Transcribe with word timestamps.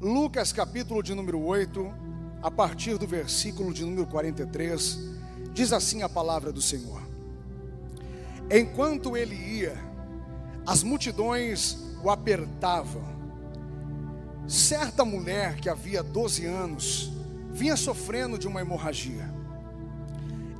Lucas, 0.00 0.50
capítulo 0.50 1.02
de 1.02 1.14
número 1.14 1.38
8, 1.44 1.92
a 2.42 2.50
partir 2.50 2.96
do 2.96 3.06
versículo 3.06 3.70
de 3.70 3.84
número 3.84 4.06
43, 4.06 4.98
diz 5.52 5.74
assim 5.74 6.00
a 6.00 6.08
palavra 6.08 6.50
do 6.50 6.62
Senhor: 6.62 7.02
Enquanto 8.50 9.14
ele 9.14 9.34
ia, 9.34 9.76
as 10.66 10.82
multidões 10.82 11.76
o 12.02 12.08
apertavam. 12.08 13.04
Certa 14.48 15.04
mulher 15.04 15.56
que 15.56 15.68
havia 15.68 16.02
12 16.02 16.46
anos 16.46 17.12
vinha 17.52 17.76
sofrendo 17.76 18.38
de 18.38 18.48
uma 18.48 18.62
hemorragia, 18.62 19.30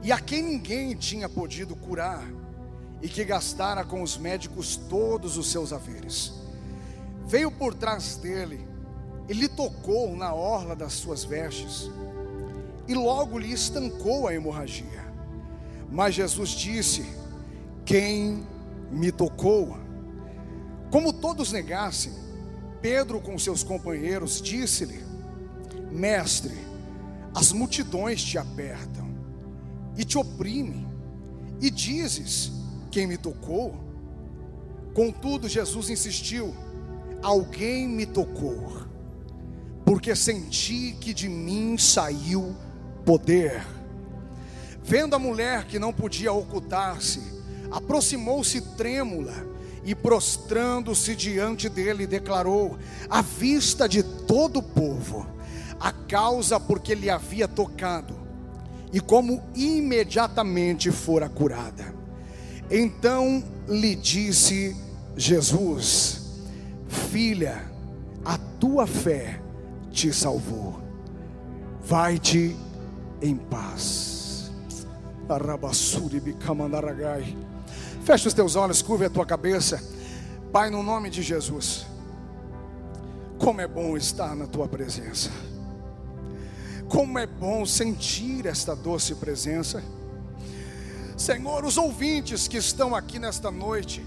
e 0.03 0.13
a 0.13 0.21
quem 0.21 0.43
ninguém 0.43 0.95
tinha 0.95 1.31
podido 1.31 1.75
curar, 1.75 2.31
e 3.01 3.09
que 3.09 3.25
gastara 3.25 3.87
com 3.87 4.03
os 4.03 4.19
médicos 4.19 4.77
todos 4.77 5.39
os 5.39 5.51
seus 5.51 5.73
haveres. 5.73 6.35
Veio 7.25 7.51
por 7.51 7.73
trás 7.73 8.17
dele 8.17 8.69
e 9.31 9.33
lhe 9.33 9.47
tocou 9.47 10.17
na 10.17 10.35
orla 10.35 10.75
das 10.75 10.93
suas 10.95 11.23
vestes, 11.23 11.89
e 12.89 12.95
logo 12.95 13.39
lhe 13.39 13.53
estancou 13.53 14.27
a 14.27 14.35
hemorragia. 14.35 15.07
Mas 15.89 16.17
Jesus 16.17 16.51
disse: 16.51 17.07
Quem 17.85 18.45
me 18.91 19.13
tocou? 19.13 19.79
Como 20.91 21.13
todos 21.13 21.53
negassem, 21.53 22.13
Pedro 22.83 23.21
com 23.21 23.39
seus 23.39 23.63
companheiros 23.63 24.43
disse-lhe: 24.43 25.05
Mestre, 25.93 26.59
as 27.33 27.53
multidões 27.53 28.21
te 28.25 28.37
apertam 28.37 29.09
e 29.97 30.05
te 30.05 30.19
oprimem, 30.19 30.89
e 31.61 31.71
dizes: 31.71 32.51
Quem 32.91 33.07
me 33.07 33.17
tocou? 33.17 33.77
Contudo, 34.93 35.49
Jesus 35.49 35.89
insistiu: 35.89 36.53
Alguém 37.23 37.87
me 37.87 38.07
tocou, 38.07 38.80
porque 39.91 40.15
senti 40.15 40.97
que 41.01 41.13
de 41.13 41.29
mim 41.29 41.77
saiu 41.77 42.55
poder. 43.05 43.67
Vendo 44.85 45.17
a 45.17 45.19
mulher 45.19 45.65
que 45.65 45.81
não 45.81 45.93
podia 45.93 46.33
ocultar-se, 46.33 47.21
aproximou-se 47.73 48.61
trêmula 48.77 49.35
e 49.85 49.93
prostrando-se 49.93 51.17
diante 51.17 51.69
dele, 51.69 52.07
declarou, 52.07 52.79
à 53.09 53.21
vista 53.21 53.89
de 53.89 54.05
todo 54.05 54.61
o 54.61 54.63
povo, 54.63 55.27
a 55.81 55.91
causa 55.91 56.61
porque 56.61 56.95
lhe 56.95 57.11
havia 57.11 57.49
tocado 57.49 58.15
e 58.93 59.01
como 59.01 59.43
imediatamente 59.57 60.93
fora 60.93 61.29
curada. 61.29 61.93
Então 62.71 63.43
lhe 63.67 63.97
disse 63.97 64.77
Jesus: 65.17 66.45
Filha, 66.87 67.65
a 68.25 68.39
tua 68.39 68.87
fé 68.87 69.50
te 69.91 70.13
salvou. 70.13 70.81
Vai-te 71.83 72.57
em 73.21 73.37
paz. 73.37 74.51
Feche 78.05 78.29
os 78.29 78.35
teus 78.35 78.57
olhos, 78.57 78.83
curve 78.83 79.05
a 79.05 79.11
tua 79.11 79.27
cabeça. 79.27 79.83
Pai, 80.53 80.71
no 80.71 80.83
nome 80.83 81.11
de 81.11 81.23
Jesus. 81.23 81.87
Como 83.39 83.61
é 83.61 83.67
bom 83.67 83.97
estar 83.97 84.35
na 84.35 84.47
tua 84.47 84.67
presença. 84.69 85.31
Como 86.89 87.19
é 87.19 87.27
bom 87.27 87.65
sentir 87.65 88.47
esta 88.47 88.75
doce 88.75 89.15
presença. 89.15 89.83
Senhor, 91.17 91.65
os 91.65 91.77
ouvintes 91.77 92.49
que 92.49 92.57
estão 92.57 92.95
aqui 92.95 93.19
nesta 93.19 93.51
noite, 93.51 94.05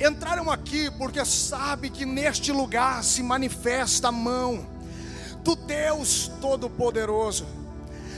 entraram 0.00 0.50
aqui 0.50 0.90
porque 0.92 1.24
sabe 1.24 1.90
que 1.90 2.06
neste 2.06 2.52
lugar 2.52 3.04
se 3.04 3.22
manifesta 3.22 4.08
a 4.08 4.12
mão 4.12 4.75
do 5.46 5.54
Deus 5.54 6.28
Todo-Poderoso, 6.40 7.46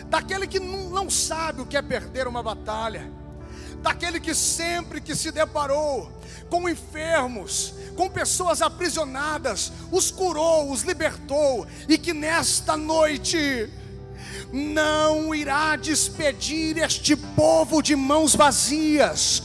daquele 0.07 0.47
que 0.47 0.59
não 0.59 1.11
sabe 1.11 1.61
o 1.61 1.67
que 1.67 1.77
é 1.77 1.83
perder 1.83 2.27
uma 2.27 2.43
batalha 2.43 3.19
daquele 3.83 4.19
que 4.19 4.35
sempre 4.35 5.01
que 5.01 5.15
se 5.15 5.31
deparou 5.31 6.11
com 6.51 6.69
enfermos, 6.69 7.75
com 7.95 8.09
pessoas 8.09 8.63
aprisionadas, 8.63 9.71
os 9.93 10.11
curou, 10.11 10.73
os 10.73 10.83
libertou, 10.83 11.67
e 11.89 11.99
que 11.99 12.13
nesta 12.13 12.77
noite 12.77 13.71
não 14.53 15.35
irá 15.35 15.77
despedir 15.77 16.79
este 16.79 17.15
povo 17.15 17.83
de 17.83 17.95
mãos 17.95 18.35
vazias, 18.35 19.43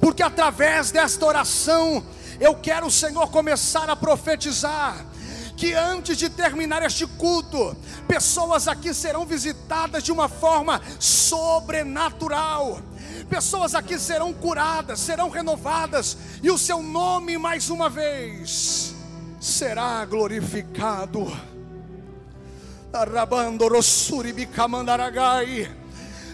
porque 0.00 0.22
através 0.22 0.90
desta 0.90 1.24
oração 1.24 2.04
eu 2.40 2.54
quero, 2.54 2.90
Senhor, 2.90 3.30
começar 3.30 3.88
a 3.88 3.94
profetizar 3.94 5.13
que 5.56 5.72
antes 5.72 6.16
de 6.16 6.28
terminar 6.28 6.82
este 6.82 7.06
culto, 7.06 7.76
pessoas 8.08 8.66
aqui 8.68 8.92
serão 8.92 9.24
visitadas 9.24 10.02
de 10.02 10.12
uma 10.12 10.28
forma 10.28 10.80
sobrenatural. 10.98 12.80
Pessoas 13.28 13.74
aqui 13.74 13.98
serão 13.98 14.32
curadas, 14.32 15.00
serão 15.00 15.30
renovadas, 15.30 16.16
e 16.42 16.50
o 16.50 16.58
seu 16.58 16.82
nome 16.82 17.38
mais 17.38 17.70
uma 17.70 17.88
vez 17.88 18.94
será 19.40 20.04
glorificado. 20.04 21.30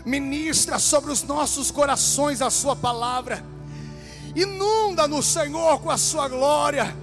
Ministra 0.04 0.78
sobre 0.78 1.10
os 1.10 1.22
nossos 1.22 1.70
corações 1.70 2.40
a 2.40 2.50
Sua 2.50 2.76
palavra, 2.76 3.44
inunda-nos, 4.34 5.26
Senhor, 5.26 5.80
com 5.80 5.90
a 5.90 5.98
Sua 5.98 6.28
glória. 6.28 6.96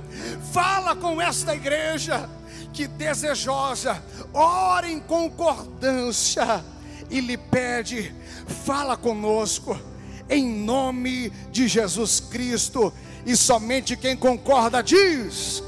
Fala 0.51 0.95
com 0.95 1.21
esta 1.21 1.55
igreja 1.55 2.29
que 2.73 2.87
desejosa, 2.87 4.03
ora 4.33 4.89
em 4.89 4.99
concordância 4.99 6.63
e 7.09 7.19
lhe 7.21 7.37
pede 7.37 8.13
fala 8.47 8.97
conosco, 8.97 9.79
em 10.29 10.45
nome 10.47 11.29
de 11.51 11.67
Jesus 11.67 12.19
Cristo, 12.19 12.91
e 13.25 13.35
somente 13.35 13.95
quem 13.95 14.15
concorda 14.15 14.81
diz: 14.81 15.63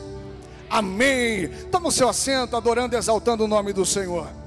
Amém. 0.70 1.50
Toma 1.72 1.90
o 1.90 1.92
seu 1.92 2.08
assento, 2.08 2.56
adorando 2.56 2.96
e 2.96 2.98
exaltando 2.98 3.44
o 3.44 3.48
nome 3.48 3.74
do 3.74 3.86
Senhor. 3.86 4.39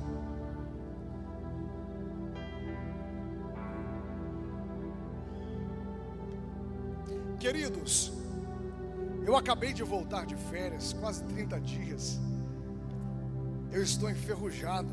Eu 9.32 9.36
acabei 9.38 9.72
de 9.72 9.82
voltar 9.82 10.26
de 10.26 10.36
férias, 10.36 10.92
quase 10.92 11.24
30 11.24 11.58
dias. 11.60 12.20
Eu 13.72 13.82
estou 13.82 14.10
enferrujado. 14.10 14.90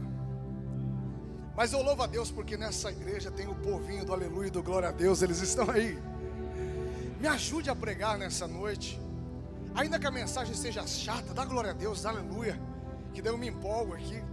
Mas 1.57 1.73
eu 1.73 1.81
louvo 1.81 2.03
a 2.03 2.07
Deus 2.07 2.31
porque 2.31 2.55
nessa 2.55 2.89
igreja 2.89 3.29
tem 3.29 3.50
o 3.50 3.55
povinho 3.55 4.05
do 4.05 4.13
aleluia 4.13 4.47
e 4.47 4.50
do 4.50 4.63
glória 4.63 4.88
a 4.88 4.91
Deus, 4.94 5.22
eles 5.22 5.41
estão 5.41 5.69
aí. 5.69 6.00
Me 7.19 7.27
ajude 7.27 7.69
a 7.69 7.75
pregar 7.75 8.17
nessa 8.17 8.47
noite. 8.47 8.97
Ainda 9.75 10.00
que 10.00 10.07
a 10.07 10.11
mensagem 10.11 10.56
seja 10.56 10.88
chata, 10.88 11.33
dá 11.33 11.44
glória 11.44 11.71
a 11.71 11.73
Deus, 11.73 12.06
aleluia. 12.06 12.57
Que 13.13 13.21
eu 13.27 13.38
me 13.38 13.50
empolgo 13.50 13.94
aqui. 13.94 14.23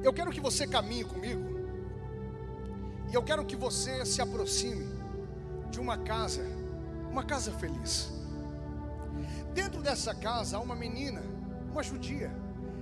Eu 0.00 0.12
quero 0.12 0.30
que 0.30 0.40
você 0.40 0.64
caminhe 0.64 1.02
comigo. 1.02 1.42
E 3.10 3.14
eu 3.14 3.22
quero 3.24 3.44
que 3.44 3.56
você 3.56 4.06
se 4.06 4.22
aproxime 4.22 4.86
de 5.72 5.80
uma 5.80 5.98
casa, 5.98 6.61
uma 7.12 7.22
casa 7.22 7.52
feliz. 7.52 8.10
Dentro 9.52 9.82
dessa 9.82 10.14
casa 10.14 10.56
há 10.56 10.60
uma 10.60 10.74
menina, 10.74 11.22
uma 11.70 11.82
judia 11.82 12.34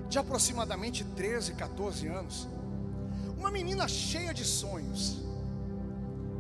de 0.09 0.19
aproximadamente 0.19 1.05
13, 1.05 1.55
14 1.55 2.07
anos. 2.07 2.49
Uma 3.37 3.51
menina 3.51 3.89
cheia 3.89 4.33
de 4.33 4.45
sonhos. 4.45 5.19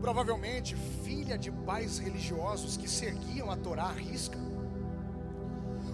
Provavelmente 0.00 0.76
filha 1.04 1.36
de 1.36 1.50
pais 1.50 1.98
religiosos 1.98 2.76
que 2.76 2.88
seguiam 2.88 3.50
a 3.50 3.56
Torá 3.56 3.86
à 3.86 3.92
risca. 3.92 4.38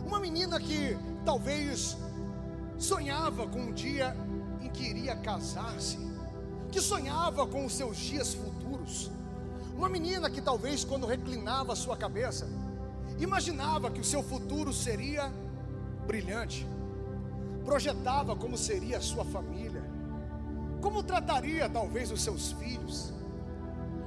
Uma 0.07 0.21
menina 0.21 0.61
que 0.61 0.97
talvez 1.25 1.97
sonhava 2.77 3.49
com 3.49 3.59
um 3.59 3.73
dia 3.73 4.15
em 4.61 4.69
que 4.69 4.85
iria 4.85 5.17
casar-se, 5.17 5.99
que 6.71 6.81
sonhava 6.81 7.47
com 7.47 7.65
os 7.65 7.73
seus 7.73 7.97
dias 7.97 8.35
futuros. 8.35 9.11
Uma 9.77 9.89
menina 9.89 10.31
que 10.31 10.41
talvez 10.41 10.85
quando 10.85 11.07
reclinava 11.07 11.73
a 11.73 11.77
sua 11.77 11.97
cabeça, 11.97 12.49
imaginava 13.19 13.91
que 13.91 14.01
o 14.01 14.05
seu 14.05 14.23
futuro 14.23 14.73
seria 14.73 15.33
brilhante 16.07 16.67
projetava 17.67 18.37
como 18.37 18.57
seria 18.57 18.99
a 18.99 19.01
sua 19.01 19.25
família, 19.25 19.83
como 20.81 21.03
trataria 21.03 21.69
talvez 21.69 22.13
os 22.13 22.23
seus 22.23 22.53
filhos. 22.53 23.13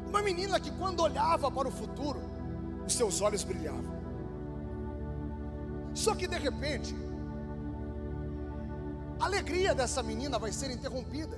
Uma 0.08 0.22
menina 0.24 0.60
que 0.60 0.72
quando 0.72 1.02
olhava 1.02 1.52
para 1.52 1.68
o 1.68 1.72
futuro, 1.72 2.22
os 2.88 2.94
seus 2.94 3.20
olhos 3.22 3.44
brilhavam. 3.44 4.00
Só 5.94 6.16
que 6.16 6.26
de 6.26 6.38
repente, 6.38 6.96
a 9.20 9.26
alegria 9.26 9.76
dessa 9.76 10.02
menina 10.02 10.40
vai 10.40 10.54
ser 10.54 10.72
interrompida. 10.72 11.38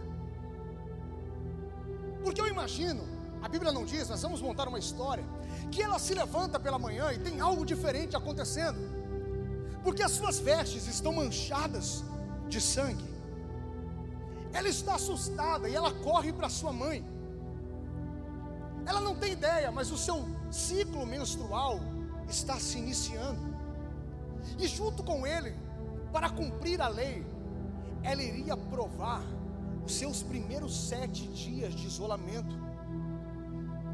Porque 2.24 2.40
eu 2.40 2.48
imagino, 2.48 3.04
a 3.42 3.48
Bíblia 3.50 3.72
não 3.72 3.86
diz, 3.86 4.08
nós 4.10 4.22
vamos 4.22 4.42
montar 4.42 4.68
uma 4.68 4.80
história, 4.80 5.24
que 5.72 5.82
ela 5.82 5.98
se 6.00 6.14
levanta 6.14 6.60
pela 6.60 6.78
manhã 6.78 7.12
e 7.12 7.20
tem 7.20 7.40
algo 7.40 7.66
diferente 7.66 8.16
acontecendo. 8.16 8.80
porque 9.84 10.04
as 10.04 10.12
suas 10.12 10.40
vestes 10.40 10.88
estão 10.88 11.14
manchadas 11.14 12.04
de 12.48 12.62
sangue. 12.62 13.10
Ela 14.54 14.70
está 14.70 14.96
assustada 14.96 15.70
e 15.70 15.76
ela 15.76 15.94
corre 15.94 16.32
para 16.32 16.50
sua 16.50 16.72
mãe. 16.72 17.06
Ela 18.86 19.00
não 19.02 19.16
tem 19.16 19.32
ideia, 19.34 19.72
mas 19.72 19.92
o 19.92 19.98
seu 19.98 20.26
ciclo 20.52 21.06
menstrual 21.06 21.80
está 22.28 22.60
se 22.60 22.78
iniciando. 22.78 23.40
E 24.58 24.68
junto 24.68 25.04
com 25.04 25.26
ele, 25.26 25.56
para 26.12 26.30
cumprir 26.30 26.82
a 26.82 26.88
lei, 26.88 27.26
ela 28.04 28.22
iria 28.22 28.58
provar 28.58 29.24
os 29.86 29.94
seus 29.94 30.22
primeiros 30.22 30.76
sete 30.90 31.28
dias 31.28 31.74
de 31.74 31.88
isolamento. 31.88 32.56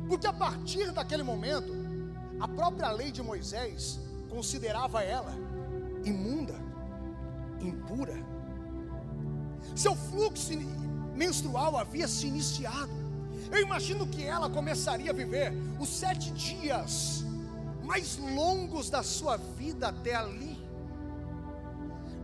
Porque 0.07 0.27
a 0.27 0.33
partir 0.33 0.91
daquele 0.91 1.23
momento, 1.23 1.73
a 2.39 2.47
própria 2.47 2.91
lei 2.91 3.11
de 3.11 3.21
Moisés 3.21 3.99
considerava 4.29 5.03
ela 5.03 5.33
imunda, 6.03 6.55
impura. 7.59 8.15
Seu 9.75 9.95
fluxo 9.95 10.53
menstrual 11.15 11.77
havia 11.77 12.07
se 12.07 12.27
iniciado. 12.27 12.91
Eu 13.51 13.61
imagino 13.61 14.07
que 14.07 14.23
ela 14.23 14.49
começaria 14.49 15.11
a 15.11 15.13
viver 15.13 15.53
os 15.79 15.89
sete 15.89 16.31
dias 16.31 17.25
mais 17.83 18.17
longos 18.17 18.89
da 18.89 19.01
sua 19.01 19.37
vida 19.37 19.87
até 19.87 20.13
ali. 20.15 20.57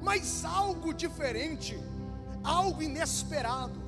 Mas 0.02 0.44
algo 0.44 0.94
diferente, 0.94 1.80
algo 2.44 2.84
inesperado, 2.84 3.82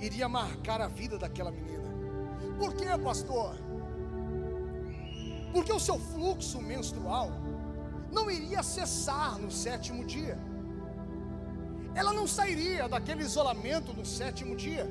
iria 0.00 0.28
marcar 0.28 0.80
a 0.80 0.86
vida 0.86 1.18
daquela 1.18 1.50
menina. 1.50 1.73
Por 2.58 2.74
quê, 2.74 2.86
pastor? 3.02 3.56
Porque 5.52 5.72
o 5.72 5.80
seu 5.80 5.98
fluxo 5.98 6.60
menstrual 6.60 7.30
não 8.10 8.30
iria 8.30 8.62
cessar 8.62 9.38
no 9.38 9.50
sétimo 9.50 10.04
dia. 10.04 10.38
Ela 11.94 12.12
não 12.12 12.26
sairia 12.26 12.88
daquele 12.88 13.22
isolamento 13.22 13.92
no 13.92 14.04
sétimo 14.04 14.56
dia. 14.56 14.88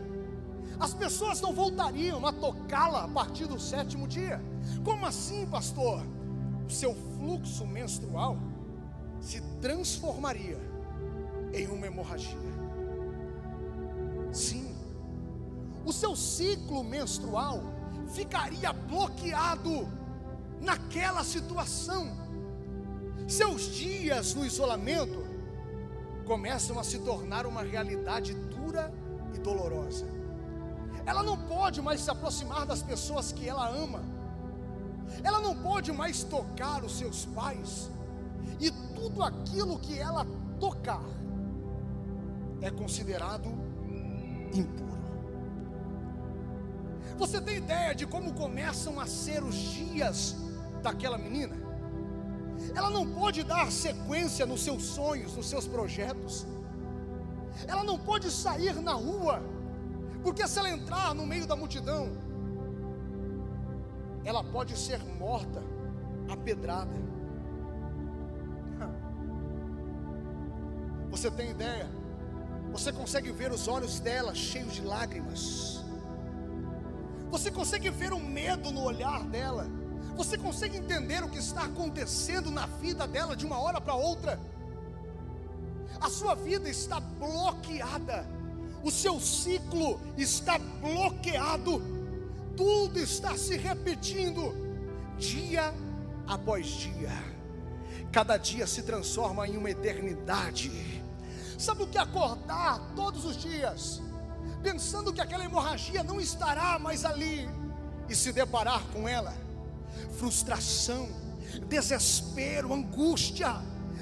As 0.80 0.94
pessoas 0.94 1.42
não 1.42 1.54
voltariam 1.54 2.26
a 2.26 2.32
tocá-la 2.32 3.04
a 3.04 3.08
partir 3.08 3.46
do 3.46 3.60
sétimo 3.60 4.08
dia. 4.08 4.42
Como 4.84 5.06
assim, 5.06 5.46
pastor? 5.46 6.04
O 6.66 6.70
seu 6.70 6.96
fluxo 6.96 7.66
menstrual 7.68 8.38
se 9.20 9.42
transformaria 9.62 10.60
em 11.54 11.68
uma 11.68 11.86
hemorragia. 11.88 12.38
Sim, 14.32 14.63
o 15.86 15.92
seu 15.92 16.16
ciclo 16.16 16.84
menstrual 16.84 17.62
ficaria 18.08 18.72
bloqueado 18.72 19.88
naquela 20.62 21.24
situação. 21.24 22.12
Seus 23.28 23.64
dias 23.74 24.34
no 24.34 24.46
isolamento 24.46 25.24
começam 26.26 26.80
a 26.80 26.84
se 26.84 27.00
tornar 27.00 27.46
uma 27.46 27.62
realidade 27.62 28.34
dura 28.34 28.94
e 29.34 29.40
dolorosa. 29.40 30.06
Ela 31.06 31.22
não 31.22 31.38
pode 31.38 31.82
mais 31.82 32.02
se 32.02 32.10
aproximar 32.10 32.66
das 32.66 32.82
pessoas 32.82 33.32
que 33.32 33.48
ela 33.48 33.68
ama. 33.68 34.02
Ela 35.22 35.40
não 35.40 35.56
pode 35.56 35.92
mais 35.92 36.24
tocar 36.24 36.84
os 36.84 36.98
seus 36.98 37.26
pais. 37.26 37.90
E 38.60 38.72
tudo 38.96 39.22
aquilo 39.22 39.80
que 39.80 40.00
ela 40.00 40.26
tocar 40.60 41.04
é 42.62 42.72
considerado 42.72 43.50
impuro. 44.54 45.03
Você 47.18 47.40
tem 47.40 47.58
ideia 47.58 47.94
de 47.94 48.06
como 48.06 48.34
começam 48.34 49.00
a 49.00 49.06
ser 49.06 49.44
os 49.44 49.56
dias 49.56 50.36
daquela 50.82 51.18
menina? 51.18 51.56
Ela 52.76 52.90
não 52.90 53.08
pode 53.08 53.44
dar 53.44 53.72
sequência 53.72 54.46
nos 54.46 54.64
seus 54.64 54.84
sonhos, 54.84 55.36
nos 55.36 55.48
seus 55.48 55.68
projetos. 55.68 56.46
Ela 57.68 57.84
não 57.84 58.00
pode 58.00 58.32
sair 58.32 58.76
na 58.82 58.94
rua, 58.94 59.42
porque 60.24 60.48
se 60.48 60.58
ela 60.58 60.70
entrar 60.70 61.14
no 61.14 61.26
meio 61.26 61.46
da 61.46 61.56
multidão, 61.56 62.12
ela 64.24 64.44
pode 64.44 64.78
ser 64.78 65.00
morta, 65.20 65.62
apedrada. 66.30 67.04
Você 71.12 71.30
tem 71.30 71.52
ideia? 71.52 71.88
Você 72.72 72.92
consegue 72.92 73.32
ver 73.32 73.52
os 73.52 73.68
olhos 73.68 74.00
dela 74.00 74.34
cheios 74.34 74.74
de 74.74 74.82
lágrimas. 74.82 75.83
Você 77.34 77.50
consegue 77.50 77.90
ver 77.90 78.14
o 78.14 78.20
medo 78.20 78.72
no 78.72 78.84
olhar 78.84 79.24
dela. 79.24 79.68
Você 80.16 80.38
consegue 80.38 80.78
entender 80.78 81.24
o 81.24 81.28
que 81.28 81.40
está 81.40 81.64
acontecendo 81.64 82.52
na 82.52 82.68
vida 82.68 83.08
dela 83.08 83.36
de 83.36 83.44
uma 83.44 83.58
hora 83.60 83.82
para 83.82 83.96
outra? 83.96 84.40
A 86.00 86.12
sua 86.12 86.36
vida 86.36 86.70
está 86.70 87.00
bloqueada, 87.00 88.30
o 88.84 88.92
seu 88.92 89.20
ciclo 89.20 90.00
está 90.16 90.60
bloqueado, 90.60 91.82
tudo 92.56 93.00
está 93.00 93.36
se 93.36 93.58
repetindo, 93.58 94.54
dia 95.18 95.74
após 96.28 96.68
dia, 96.68 97.12
cada 98.12 98.38
dia 98.38 98.68
se 98.68 98.84
transforma 98.84 99.48
em 99.48 99.58
uma 99.58 99.72
eternidade. 99.72 101.02
Sabe 101.58 101.82
o 101.82 101.88
que 101.88 101.98
é 101.98 102.02
acordar 102.02 102.80
todos 102.96 103.26
os 103.26 103.36
dias, 103.38 104.04
pensando 104.62 105.12
que 105.14 105.22
aquela 105.22 105.46
hemorragia 105.46 106.04
não 106.04 106.20
estará 106.20 106.80
mais 106.80 107.06
ali, 107.06 107.50
e 108.10 108.16
se 108.16 108.32
deparar 108.32 108.84
com 108.94 109.08
ela? 109.08 109.44
frustração, 110.18 111.10
desespero, 111.68 112.74
angústia, 112.74 113.62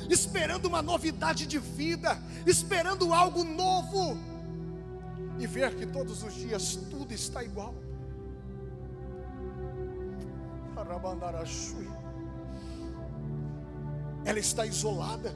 esperando 0.10 0.66
uma 0.66 0.82
novidade 0.82 1.46
de 1.46 1.60
vida, 1.60 2.18
esperando 2.46 3.14
algo 3.14 3.44
novo, 3.44 4.18
e 5.40 5.48
ver 5.48 5.76
que 5.76 5.86
todos 5.86 6.22
os 6.24 6.34
dias 6.34 6.76
tudo 6.90 7.14
está 7.14 7.44
igual. 7.44 7.74
Ela 14.24 14.40
está 14.40 14.66
isolada. 14.66 15.34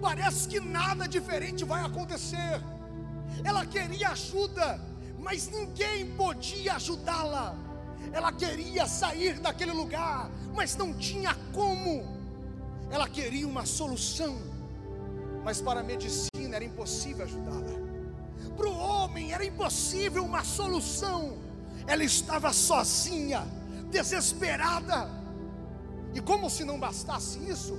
Parece 0.00 0.48
que 0.48 0.60
nada 0.60 1.06
diferente 1.06 1.64
vai 1.64 1.84
acontecer. 1.84 2.62
Ela 3.44 3.66
queria 3.66 4.10
ajuda, 4.10 4.80
mas 5.18 5.48
ninguém 5.48 6.06
podia 6.16 6.74
ajudá-la. 6.74 7.56
Ela 8.12 8.32
queria 8.32 8.86
sair 8.86 9.38
daquele 9.38 9.72
lugar, 9.72 10.30
mas 10.54 10.76
não 10.76 10.94
tinha 10.94 11.34
como. 11.52 12.18
Ela 12.90 13.08
queria 13.08 13.46
uma 13.46 13.66
solução, 13.66 14.38
mas 15.44 15.60
para 15.60 15.80
a 15.80 15.82
medicina 15.82 16.56
era 16.56 16.64
impossível 16.64 17.24
ajudá-la. 17.24 17.78
Para 18.56 18.68
o 18.68 18.76
homem 18.76 19.32
era 19.32 19.44
impossível 19.44 20.24
uma 20.24 20.42
solução. 20.44 21.38
Ela 21.86 22.04
estava 22.04 22.52
sozinha, 22.52 23.46
desesperada. 23.90 25.10
E 26.14 26.20
como 26.20 26.48
se 26.48 26.64
não 26.64 26.78
bastasse 26.78 27.38
isso, 27.48 27.78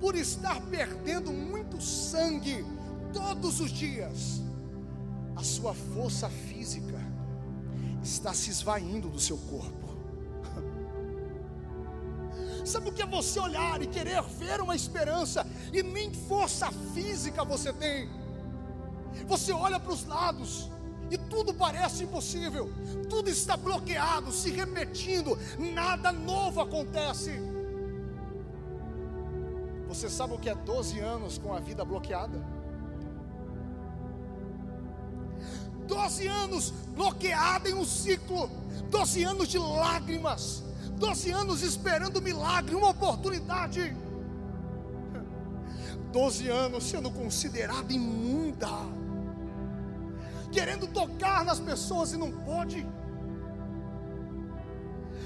por 0.00 0.14
estar 0.14 0.60
perdendo 0.62 1.32
muito 1.32 1.80
sangue 1.80 2.64
todos 3.12 3.60
os 3.60 3.70
dias, 3.70 4.42
a 5.36 5.42
sua 5.42 5.74
força 5.74 6.28
física 6.28 6.98
está 8.02 8.32
se 8.32 8.50
esvaindo 8.50 9.08
do 9.08 9.20
seu 9.20 9.36
corpo. 9.36 9.88
Sabe 12.64 12.88
o 12.88 12.92
que 12.92 13.02
é 13.02 13.06
você 13.06 13.38
olhar 13.38 13.82
e 13.82 13.86
querer 13.86 14.22
ver 14.22 14.60
uma 14.60 14.76
esperança 14.76 15.46
e 15.72 15.82
nem 15.82 16.12
força 16.12 16.70
física 16.94 17.44
você 17.44 17.72
tem? 17.72 18.08
Você 19.26 19.52
olha 19.52 19.80
para 19.80 19.92
os 19.92 20.04
lados 20.04 20.70
e 21.10 21.16
tudo 21.16 21.54
parece 21.54 22.04
impossível, 22.04 22.70
tudo 23.08 23.30
está 23.30 23.56
bloqueado, 23.56 24.30
se 24.30 24.50
repetindo, 24.50 25.38
nada 25.58 26.12
novo 26.12 26.60
acontece. 26.60 27.57
Você 29.88 30.10
sabe 30.10 30.34
o 30.34 30.38
que 30.38 30.50
é 30.50 30.54
12 30.54 31.00
anos 31.00 31.38
com 31.38 31.52
a 31.54 31.60
vida 31.60 31.82
bloqueada? 31.82 32.38
12 35.86 36.26
anos 36.26 36.70
bloqueada 36.94 37.70
em 37.70 37.74
um 37.74 37.86
ciclo, 37.86 38.50
12 38.90 39.24
anos 39.24 39.48
de 39.48 39.58
lágrimas, 39.58 40.62
12 40.98 41.30
anos 41.30 41.62
esperando 41.62 42.18
um 42.18 42.22
milagre, 42.22 42.74
uma 42.74 42.90
oportunidade, 42.90 43.96
12 46.12 46.48
anos 46.48 46.84
sendo 46.84 47.10
considerada 47.10 47.90
imunda, 47.90 48.68
querendo 50.52 50.86
tocar 50.86 51.42
nas 51.46 51.58
pessoas 51.58 52.12
e 52.12 52.18
não 52.18 52.30
pode, 52.30 52.86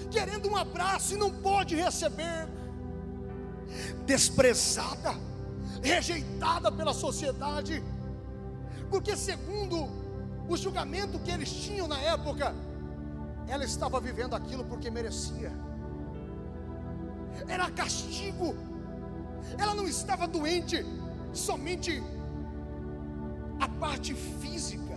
querendo 0.09 0.49
um 0.49 0.57
abraço 0.57 1.15
e 1.15 1.17
não 1.17 1.33
pode 1.33 1.75
receber, 1.75 2.47
desprezada, 4.05 5.15
rejeitada 5.83 6.71
pela 6.71 6.95
sociedade, 6.95 7.83
porque 8.91 9.17
segundo 9.17 9.89
o 10.49 10.57
julgamento 10.57 11.19
que 11.19 11.31
eles 11.31 11.51
tinham 11.51 11.89
na 11.89 11.99
época, 11.99 12.55
ela 13.49 13.65
estava 13.65 14.01
vivendo 14.01 14.35
aquilo 14.35 14.65
porque 14.65 14.91
merecia. 14.91 15.53
era 17.49 17.71
castigo. 17.71 18.55
Ela 19.59 19.75
não 19.75 19.87
estava 19.89 20.29
doente 20.29 20.85
somente 21.33 22.03
a 23.61 23.69
parte 23.69 24.15
física. 24.15 24.97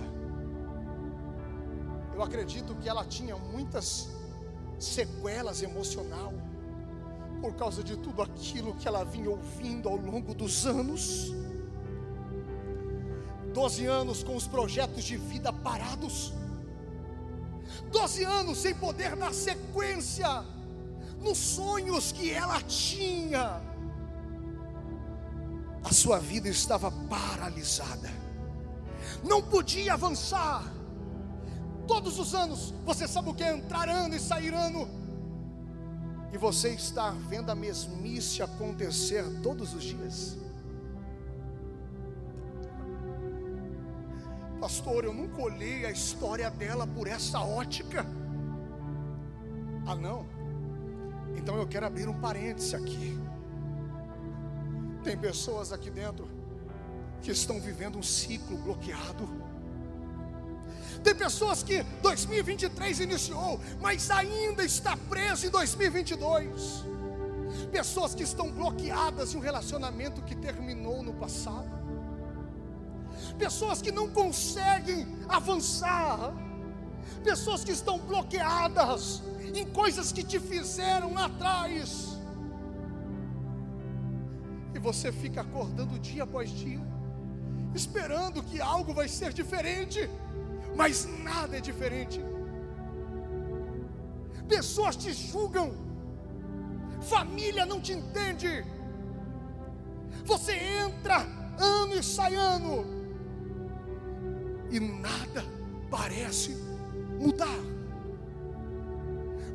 Eu 2.14 2.22
acredito 2.24 2.76
que 2.76 2.88
ela 2.88 3.04
tinha 3.06 3.36
muitas 3.36 4.10
sequelas 4.80 5.62
emocional 5.62 6.34
por 7.46 7.54
causa 7.54 7.84
de 7.84 7.96
tudo 7.96 8.24
aquilo 8.24 8.74
que 8.74 8.88
ela 8.88 9.04
vinha 9.04 9.30
ouvindo 9.30 9.88
ao 9.88 9.98
longo 9.98 10.34
dos 10.34 10.66
anos. 10.66 11.32
Doze 13.54 13.86
anos 13.86 14.24
com 14.24 14.36
os 14.36 14.48
projetos 14.48 15.04
de 15.04 15.16
vida 15.16 15.54
parados. 15.54 16.34
Doze 17.92 18.24
anos 18.24 18.58
sem 18.58 18.74
poder 18.74 19.16
dar 19.16 19.32
sequência 19.32 20.44
nos 21.22 21.38
sonhos 21.38 22.12
que 22.12 22.32
ela 22.32 22.60
tinha. 22.64 23.62
A 25.84 25.94
sua 25.94 26.18
vida 26.18 26.50
estava 26.50 26.90
paralisada, 27.08 28.10
não 29.24 29.40
podia 29.40 29.94
avançar. 29.94 30.64
Todos 31.88 32.18
os 32.18 32.34
anos, 32.34 32.74
você 32.84 33.08
sabe 33.08 33.30
o 33.30 33.36
que 33.36 33.44
é 33.44 33.54
entrar 33.54 33.88
ano 33.88 34.16
e 34.16 34.20
sair 34.20 34.52
ano, 34.52 35.05
e 36.36 36.38
você 36.38 36.72
está 36.72 37.12
vendo 37.12 37.50
a 37.50 37.56
mesmice 37.56 38.44
acontecer 38.44 39.24
todos 39.42 39.74
os 39.74 39.82
dias. 39.82 40.38
Pastor, 44.60 45.06
eu 45.06 45.14
nunca 45.14 45.42
olhei 45.42 45.86
a 45.86 45.92
história 45.92 46.52
dela 46.52 46.86
por 46.86 47.08
essa 47.08 47.40
ótica. 47.40 48.06
Ah, 49.88 49.96
não. 49.96 50.28
Então 51.38 51.56
eu 51.56 51.66
quero 51.66 51.86
abrir 51.86 52.10
um 52.10 52.20
parêntese 52.20 52.76
aqui. 52.76 53.18
Tem 55.06 55.18
pessoas 55.18 55.72
aqui 55.72 55.90
dentro 55.90 56.28
que 57.22 57.32
estão 57.32 57.62
vivendo 57.62 57.98
um 57.98 58.04
ciclo 58.04 58.58
bloqueado. 58.58 59.26
Tem 61.06 61.14
pessoas 61.14 61.62
que 61.62 61.84
2023 62.02 63.00
iniciou, 63.02 63.60
mas 63.80 64.10
ainda 64.10 64.66
está 64.66 64.98
preso 64.98 65.46
em 65.46 65.52
2022. 65.52 66.84
Pessoas 67.72 68.16
que 68.16 68.24
estão 68.24 68.52
bloqueadas 68.52 69.32
em 69.32 69.38
um 69.38 69.40
relacionamento 69.40 70.24
que 70.24 70.34
terminou 70.34 71.04
no 71.04 71.14
passado. 71.14 71.70
Pessoas 73.38 73.84
que 73.84 73.92
não 73.92 74.10
conseguem 74.10 75.06
avançar. 75.30 76.34
Pessoas 77.24 77.64
que 77.64 77.72
estão 77.72 78.00
bloqueadas 78.00 79.22
em 79.54 79.64
coisas 79.64 80.12
que 80.12 80.24
te 80.24 80.40
fizeram 80.40 81.14
lá 81.14 81.26
atrás. 81.26 82.18
E 84.74 84.80
você 84.80 85.12
fica 85.12 85.42
acordando 85.42 86.00
dia 86.00 86.24
após 86.24 86.50
dia, 86.50 86.82
esperando 87.76 88.42
que 88.42 88.60
algo 88.60 88.92
vai 88.92 89.08
ser 89.08 89.32
diferente, 89.32 90.10
mas 90.76 91.08
nada 91.24 91.58
é 91.58 91.62
diferente. 91.62 92.20
Pessoas 94.48 94.96
te 94.96 95.12
julgam, 95.14 95.74
família 97.02 97.66
não 97.66 97.80
te 97.82 97.94
entende. 97.94 98.66
Você 100.24 100.54
entra 100.54 101.18
ano 101.58 101.96
e 101.96 102.04
sai 102.04 102.36
ano, 102.36 102.86
e 104.70 104.80
nada 104.80 105.44
parece 105.90 106.52
mudar. 107.20 107.60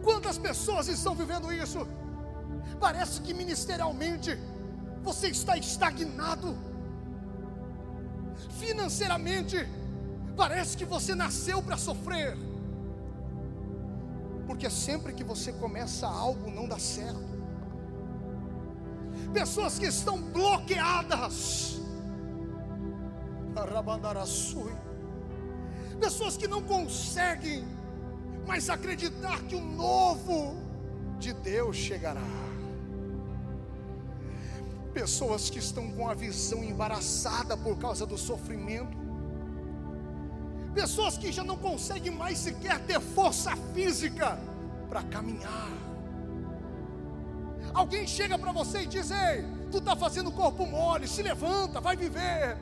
Quantas 0.03 0.39
pessoas 0.39 0.89
estão 0.89 1.15
vivendo 1.15 1.53
isso? 1.53 1.87
Parece 2.79 3.21
que 3.21 3.35
ministerialmente 3.35 4.39
você 5.03 5.29
está 5.29 5.57
estagnado. 5.57 6.57
Financeiramente, 8.59 9.57
parece 10.43 10.75
que 10.75 10.87
você 10.87 11.15
nasceu 11.15 11.63
para 11.63 11.77
sofrer. 11.77 12.35
Porque 14.47 14.71
sempre 14.71 15.13
que 15.13 15.23
você 15.23 15.53
começa 15.53 16.07
algo 16.07 16.51
não 16.51 16.67
dá 16.67 16.79
certo. 16.79 17.31
Pessoas 19.35 19.79
que 19.79 19.87
estão 19.87 20.17
bloqueadas. 20.39 21.79
Pessoas 26.01 26.37
que 26.39 26.49
não 26.49 26.63
conseguem 26.63 27.63
mas 28.47 28.69
acreditar 28.69 29.43
que 29.43 29.55
o 29.55 29.61
novo 29.61 30.57
de 31.19 31.33
Deus 31.33 31.77
chegará. 31.77 32.33
Pessoas 34.93 35.49
que 35.49 35.61
estão 35.61 35.91
com 35.93 36.09
a 36.09 36.15
visão 36.15 36.65
embaraçada 36.65 37.57
por 37.57 37.79
causa 37.79 38.05
do 38.05 38.19
sofrimento, 38.19 39.00
pessoas 40.75 41.19
que 41.19 41.33
já 41.33 41.45
não 41.45 41.57
conseguem 41.57 42.13
mais 42.13 42.39
sequer 42.39 42.79
ter 42.81 43.01
força 43.01 43.57
física 43.75 44.39
para 44.89 45.03
caminhar. 45.03 45.71
Alguém 47.73 48.07
chega 48.07 48.39
para 48.39 48.53
você 48.53 48.83
e 48.83 48.87
diz: 48.87 49.11
Ei, 49.11 49.45
tu 49.71 49.79
está 49.79 49.95
fazendo 49.95 50.33
corpo 50.33 50.67
mole, 50.67 51.07
se 51.07 51.23
levanta, 51.23 51.81
vai 51.81 51.97
viver. 51.97 52.57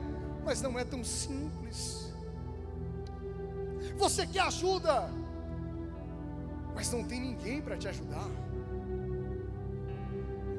Mas 0.45 0.61
não 0.61 0.77
é 0.77 0.83
tão 0.83 1.03
simples. 1.03 2.13
Você 3.97 4.25
quer 4.25 4.41
ajuda, 4.41 5.09
mas 6.73 6.91
não 6.91 7.03
tem 7.03 7.19
ninguém 7.19 7.61
para 7.61 7.77
te 7.77 7.87
ajudar. 7.87 8.29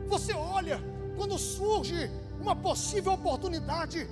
Você 0.09 0.35
olha 0.35 0.81
quando 1.17 1.39
surge 1.39 2.11
uma 2.41 2.57
possível 2.57 3.13
oportunidade, 3.13 4.09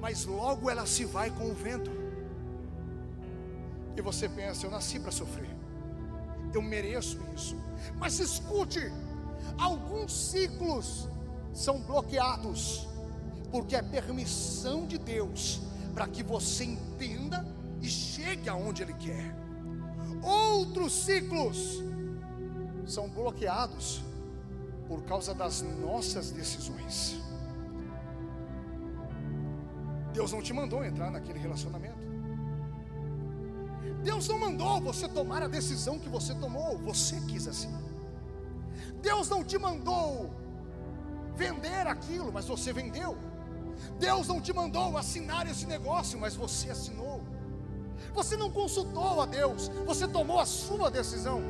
mas 0.00 0.24
logo 0.24 0.70
ela 0.70 0.86
se 0.86 1.04
vai 1.04 1.30
com 1.30 1.50
o 1.50 1.54
vento. 1.54 1.99
E 3.96 4.00
você 4.00 4.28
pensa: 4.28 4.66
eu 4.66 4.70
nasci 4.70 4.98
para 4.98 5.10
sofrer, 5.10 5.50
eu 6.54 6.62
mereço 6.62 7.18
isso. 7.34 7.56
Mas 7.96 8.18
escute: 8.18 8.80
alguns 9.58 10.12
ciclos 10.12 11.08
são 11.52 11.80
bloqueados, 11.80 12.88
porque 13.50 13.76
é 13.76 13.82
permissão 13.82 14.86
de 14.86 14.98
Deus 14.98 15.60
para 15.94 16.06
que 16.06 16.22
você 16.22 16.64
entenda 16.64 17.46
e 17.80 17.88
chegue 17.88 18.48
aonde 18.48 18.82
Ele 18.82 18.94
quer 18.94 19.40
outros 20.22 20.92
ciclos 20.92 21.82
são 22.86 23.08
bloqueados 23.08 24.02
por 24.88 25.02
causa 25.04 25.34
das 25.34 25.62
nossas 25.62 26.30
decisões. 26.30 27.20
Deus 30.12 30.32
não 30.32 30.42
te 30.42 30.52
mandou 30.52 30.84
entrar 30.84 31.10
naquele 31.10 31.38
relacionamento. 31.38 32.09
Deus 34.02 34.28
não 34.28 34.38
mandou 34.38 34.80
você 34.80 35.08
tomar 35.08 35.42
a 35.42 35.48
decisão 35.48 35.98
que 35.98 36.08
você 36.08 36.34
tomou, 36.34 36.78
você 36.78 37.20
quis 37.28 37.46
assim. 37.46 37.72
Deus 39.02 39.28
não 39.28 39.44
te 39.44 39.58
mandou 39.58 40.30
vender 41.36 41.86
aquilo, 41.86 42.32
mas 42.32 42.46
você 42.46 42.72
vendeu. 42.72 43.16
Deus 43.98 44.28
não 44.28 44.40
te 44.40 44.52
mandou 44.52 44.96
assinar 44.96 45.46
esse 45.46 45.66
negócio, 45.66 46.18
mas 46.18 46.34
você 46.34 46.70
assinou. 46.70 47.22
Você 48.14 48.36
não 48.36 48.50
consultou 48.50 49.20
a 49.20 49.26
Deus, 49.26 49.68
você 49.86 50.08
tomou 50.08 50.40
a 50.40 50.46
sua 50.46 50.90
decisão. 50.90 51.42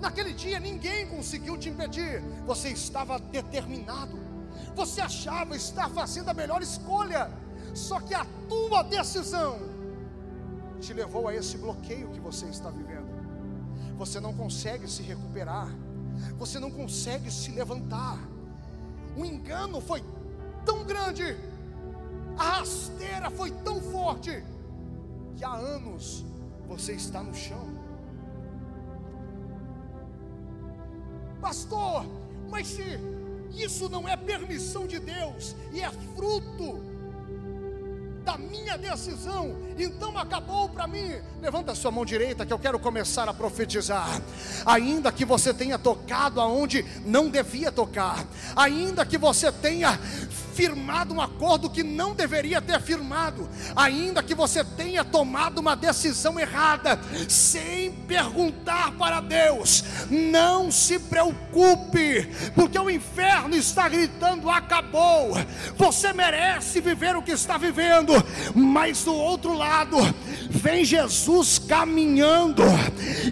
Naquele 0.00 0.32
dia 0.32 0.60
ninguém 0.60 1.06
conseguiu 1.08 1.56
te 1.56 1.68
impedir, 1.68 2.22
você 2.46 2.68
estava 2.68 3.18
determinado, 3.18 4.18
você 4.74 5.00
achava 5.00 5.56
estar 5.56 5.88
fazendo 5.90 6.28
a 6.28 6.34
melhor 6.34 6.62
escolha, 6.62 7.30
só 7.74 7.98
que 8.00 8.14
a 8.14 8.24
tua 8.48 8.82
decisão 8.82 9.67
te 10.80 10.92
levou 10.92 11.28
a 11.28 11.34
esse 11.34 11.58
bloqueio 11.58 12.08
que 12.10 12.20
você 12.20 12.46
está 12.46 12.70
vivendo. 12.70 13.08
Você 13.96 14.20
não 14.20 14.32
consegue 14.32 14.88
se 14.88 15.02
recuperar, 15.02 15.68
você 16.38 16.58
não 16.58 16.70
consegue 16.70 17.30
se 17.30 17.50
levantar. 17.50 18.18
O 19.16 19.24
engano 19.24 19.80
foi 19.80 20.02
tão 20.64 20.84
grande, 20.84 21.36
a 22.36 22.58
rasteira 22.58 23.30
foi 23.30 23.50
tão 23.50 23.80
forte 23.80 24.42
que 25.36 25.44
há 25.44 25.54
anos 25.54 26.24
você 26.68 26.92
está 26.92 27.22
no 27.22 27.34
chão. 27.34 27.66
Pastor, 31.40 32.04
mas 32.50 32.66
se 32.68 32.98
isso 33.52 33.88
não 33.88 34.08
é 34.08 34.16
permissão 34.16 34.86
de 34.86 34.98
Deus 34.98 35.56
e 35.72 35.80
é 35.80 35.90
fruto 35.90 36.97
minha 38.38 38.76
decisão, 38.76 39.56
então 39.78 40.16
acabou 40.16 40.68
para 40.68 40.86
mim. 40.86 41.12
Levanta 41.40 41.72
a 41.72 41.74
sua 41.74 41.90
mão 41.90 42.04
direita 42.04 42.46
que 42.46 42.52
eu 42.52 42.58
quero 42.58 42.78
começar 42.78 43.28
a 43.28 43.34
profetizar. 43.34 44.20
Ainda 44.64 45.12
que 45.12 45.24
você 45.24 45.52
tenha 45.52 45.78
tocado 45.78 46.40
aonde 46.40 46.84
não 47.04 47.28
devia 47.28 47.72
tocar, 47.72 48.24
ainda 48.56 49.04
que 49.04 49.18
você 49.18 49.50
tenha 49.50 49.98
firmado 50.58 51.14
um 51.14 51.20
acordo 51.20 51.70
que 51.70 51.84
não 51.84 52.14
deveria 52.14 52.60
ter 52.60 52.80
firmado, 52.80 53.48
ainda 53.76 54.22
que 54.22 54.34
você 54.34 54.64
tenha 54.64 55.04
tomado 55.04 55.58
uma 55.58 55.76
decisão 55.76 56.38
errada, 56.38 56.98
sempre 57.28 57.87
perguntar 58.08 58.92
para 58.92 59.20
Deus: 59.20 59.84
não 60.10 60.70
se 60.72 60.98
preocupe, 60.98 62.26
porque 62.54 62.78
o 62.78 62.90
inferno 62.90 63.54
está 63.54 63.88
gritando: 63.88 64.50
acabou. 64.50 65.34
Você 65.76 66.12
merece 66.12 66.80
viver 66.80 67.14
o 67.14 67.22
que 67.22 67.32
está 67.32 67.58
vivendo, 67.58 68.12
mas 68.54 69.04
do 69.04 69.14
outro 69.14 69.52
lado, 69.52 69.96
vem 70.48 70.84
Jesus 70.84 71.58
caminhando, 71.58 72.62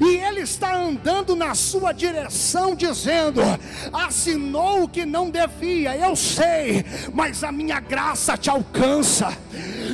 e 0.00 0.16
Ele 0.16 0.42
está 0.42 0.76
andando 0.76 1.34
na 1.34 1.54
sua 1.54 1.92
direção, 1.92 2.76
dizendo: 2.76 3.40
assinou 3.92 4.84
o 4.84 4.88
que 4.88 5.06
não 5.06 5.30
devia, 5.30 5.96
eu 5.96 6.14
sei, 6.14 6.84
mas 7.14 7.42
a 7.42 7.50
minha 7.50 7.80
graça 7.80 8.36
te 8.36 8.50
alcança. 8.50 9.36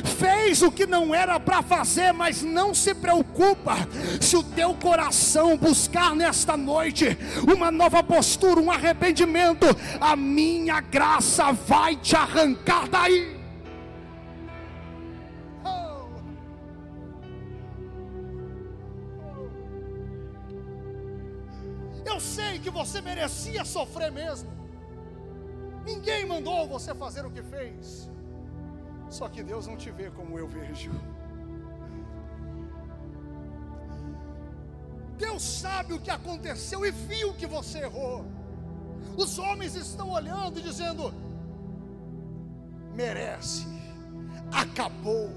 Fez 0.03 0.61
o 0.61 0.71
que 0.71 0.85
não 0.85 1.15
era 1.15 1.39
para 1.39 1.61
fazer, 1.61 2.11
mas 2.11 2.41
não 2.41 2.73
se 2.73 2.93
preocupa. 2.93 3.75
Se 4.19 4.35
o 4.35 4.43
teu 4.43 4.73
coração 4.75 5.57
buscar 5.57 6.15
nesta 6.15 6.57
noite 6.57 7.17
uma 7.53 7.71
nova 7.71 8.03
postura, 8.03 8.59
um 8.59 8.69
arrependimento, 8.69 9.65
a 9.99 10.15
minha 10.15 10.81
graça 10.81 11.51
vai 11.51 11.95
te 11.95 12.15
arrancar 12.15 12.89
daí. 12.89 13.41
Eu 22.05 22.19
sei 22.19 22.59
que 22.59 22.69
você 22.69 23.01
merecia 23.01 23.63
sofrer 23.63 24.11
mesmo. 24.11 24.51
Ninguém 25.85 26.25
mandou 26.25 26.67
você 26.67 26.93
fazer 26.93 27.25
o 27.25 27.31
que 27.31 27.41
fez. 27.41 28.09
Só 29.17 29.29
que 29.29 29.43
Deus 29.43 29.67
não 29.67 29.77
te 29.77 29.91
vê 29.91 30.09
como 30.09 30.39
eu 30.39 30.47
vejo. 30.47 30.89
Deus 35.19 35.43
sabe 35.43 35.93
o 35.93 35.99
que 35.99 36.09
aconteceu 36.09 36.83
e 36.83 36.89
viu 36.89 37.31
que 37.35 37.45
você 37.45 37.81
errou. 37.81 38.25
Os 39.15 39.37
homens 39.37 39.75
estão 39.75 40.09
olhando 40.09 40.57
e 40.57 40.63
dizendo: 40.63 41.13
merece, 42.95 43.67
acabou, 44.51 45.33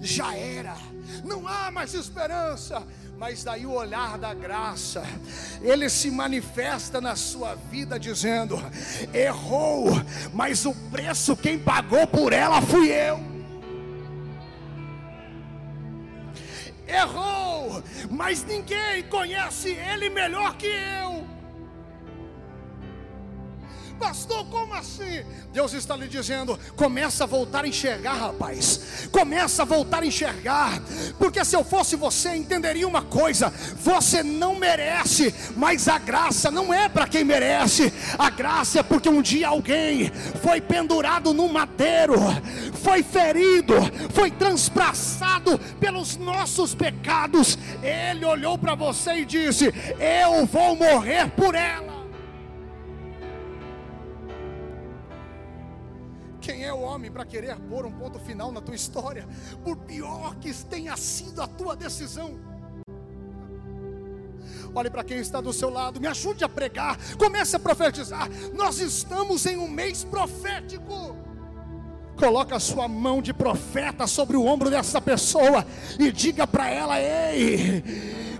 já 0.00 0.34
era, 0.34 0.76
não 1.24 1.46
há 1.46 1.70
mais 1.70 1.94
esperança. 1.94 2.82
Mas 3.18 3.42
daí 3.42 3.66
o 3.66 3.72
olhar 3.72 4.16
da 4.16 4.32
graça, 4.32 5.02
ele 5.60 5.90
se 5.90 6.08
manifesta 6.08 7.00
na 7.00 7.16
sua 7.16 7.56
vida 7.56 7.98
dizendo: 7.98 8.56
errou, 9.12 9.90
mas 10.32 10.64
o 10.64 10.72
preço 10.72 11.36
quem 11.36 11.58
pagou 11.58 12.06
por 12.06 12.32
ela 12.32 12.62
fui 12.62 12.92
eu. 12.92 13.18
Errou, 16.86 17.82
mas 18.08 18.44
ninguém 18.44 19.02
conhece 19.10 19.70
ele 19.70 20.08
melhor 20.08 20.56
que 20.56 20.68
eu. 20.68 21.27
Pastor, 23.98 24.44
como 24.46 24.74
assim? 24.74 25.24
Deus 25.52 25.72
está 25.72 25.96
lhe 25.96 26.06
dizendo: 26.06 26.58
começa 26.76 27.24
a 27.24 27.26
voltar 27.26 27.64
a 27.64 27.68
enxergar, 27.68 28.14
rapaz. 28.14 29.08
Começa 29.10 29.62
a 29.62 29.64
voltar 29.64 30.02
a 30.02 30.06
enxergar. 30.06 30.80
Porque 31.18 31.44
se 31.44 31.56
eu 31.56 31.64
fosse 31.64 31.96
você, 31.96 32.34
entenderia 32.36 32.86
uma 32.86 33.02
coisa: 33.02 33.52
você 33.76 34.22
não 34.22 34.54
merece, 34.54 35.34
mas 35.56 35.88
a 35.88 35.98
graça 35.98 36.50
não 36.50 36.72
é 36.72 36.88
para 36.88 37.08
quem 37.08 37.24
merece. 37.24 37.92
A 38.18 38.30
graça 38.30 38.80
é 38.80 38.82
porque 38.82 39.08
um 39.08 39.20
dia 39.20 39.48
alguém 39.48 40.12
foi 40.42 40.60
pendurado 40.60 41.34
no 41.34 41.48
madeiro, 41.48 42.14
foi 42.82 43.02
ferido, 43.02 43.74
foi 44.10 44.30
transpassado 44.30 45.58
pelos 45.80 46.16
nossos 46.16 46.74
pecados. 46.74 47.58
Ele 47.82 48.24
olhou 48.24 48.56
para 48.56 48.74
você 48.74 49.18
e 49.18 49.24
disse: 49.24 49.74
Eu 49.98 50.46
vou 50.46 50.76
morrer 50.76 51.28
por 51.30 51.54
ela. 51.54 51.97
É 56.68 56.72
o 56.72 56.80
homem 56.80 57.10
para 57.10 57.24
querer 57.24 57.56
pôr 57.68 57.86
um 57.86 57.92
ponto 57.92 58.18
final 58.18 58.52
na 58.52 58.60
tua 58.60 58.74
história, 58.74 59.26
por 59.64 59.76
pior 59.76 60.36
que 60.36 60.52
tenha 60.54 60.96
sido 60.96 61.42
a 61.42 61.46
tua 61.46 61.74
decisão? 61.74 62.38
Olhe 64.74 64.90
para 64.90 65.02
quem 65.02 65.18
está 65.18 65.40
do 65.40 65.52
seu 65.52 65.70
lado, 65.70 66.00
me 66.00 66.06
ajude 66.06 66.44
a 66.44 66.48
pregar, 66.48 66.98
comece 67.16 67.56
a 67.56 67.58
profetizar. 67.58 68.28
Nós 68.54 68.78
estamos 68.78 69.46
em 69.46 69.56
um 69.56 69.68
mês 69.68 70.04
profético. 70.04 71.16
Coloca 72.16 72.56
a 72.56 72.60
sua 72.60 72.86
mão 72.86 73.22
de 73.22 73.32
profeta 73.32 74.06
sobre 74.06 74.36
o 74.36 74.44
ombro 74.44 74.68
dessa 74.68 75.00
pessoa 75.00 75.64
e 75.98 76.12
diga 76.12 76.46
para 76.46 76.68
ela: 76.68 77.00
"Ei, 77.00 77.82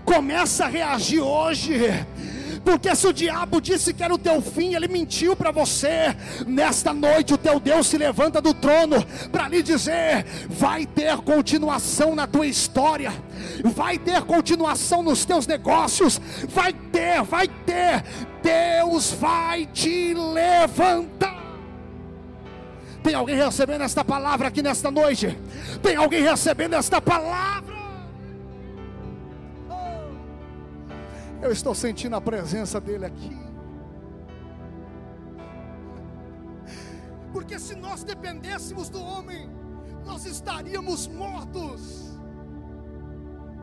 começa 0.05 0.65
a 0.65 0.67
reagir 0.67 1.21
hoje 1.21 1.73
porque 2.63 2.95
se 2.95 3.07
o 3.07 3.13
diabo 3.13 3.61
disse 3.61 3.93
que 3.93 4.03
era 4.03 4.13
o 4.13 4.17
teu 4.17 4.41
fim, 4.41 4.75
ele 4.75 4.87
mentiu 4.87 5.35
para 5.35 5.51
você. 5.51 6.15
Nesta 6.45 6.93
noite, 6.93 7.33
o 7.33 7.37
teu 7.37 7.59
Deus 7.59 7.87
se 7.87 7.97
levanta 7.97 8.41
do 8.41 8.53
trono 8.53 9.05
para 9.31 9.47
lhe 9.47 9.61
dizer: 9.61 10.25
vai 10.49 10.85
ter 10.85 11.17
continuação 11.17 12.15
na 12.15 12.27
tua 12.27 12.47
história, 12.47 13.13
vai 13.63 13.97
ter 13.97 14.21
continuação 14.23 15.03
nos 15.03 15.25
teus 15.25 15.47
negócios, 15.47 16.19
vai 16.47 16.73
ter, 16.73 17.21
vai 17.23 17.47
ter. 17.47 18.03
Deus 18.41 19.11
vai 19.11 19.65
te 19.65 20.13
levantar. 20.13 21.39
Tem 23.03 23.13
alguém 23.13 23.35
recebendo 23.35 23.83
esta 23.83 24.03
palavra 24.03 24.49
aqui 24.49 24.61
nesta 24.61 24.91
noite? 24.91 25.37
Tem 25.81 25.95
alguém 25.95 26.21
recebendo 26.21 26.73
esta 26.75 27.01
palavra? 27.01 27.68
Eu 31.41 31.51
estou 31.51 31.73
sentindo 31.73 32.15
a 32.15 32.21
presença 32.21 32.81
dele 32.81 33.05
aqui. 33.05 33.37
Porque 37.31 37.57
se 37.57 37.75
nós 37.75 38.03
dependêssemos 38.03 38.89
do 38.89 39.01
homem, 39.01 39.49
nós 40.05 40.25
estaríamos 40.25 41.07
mortos. 41.07 42.17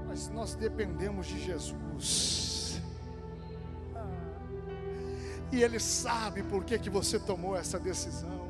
Mas 0.07 0.29
nós 0.31 0.55
dependemos 0.55 1.27
de 1.27 1.39
Jesus. 1.39 2.81
E 5.53 5.63
Ele 5.63 5.79
sabe 5.79 6.43
por 6.43 6.65
que, 6.65 6.79
que 6.79 6.89
você 6.89 7.19
tomou 7.19 7.57
essa 7.57 7.79
decisão. 7.79 8.47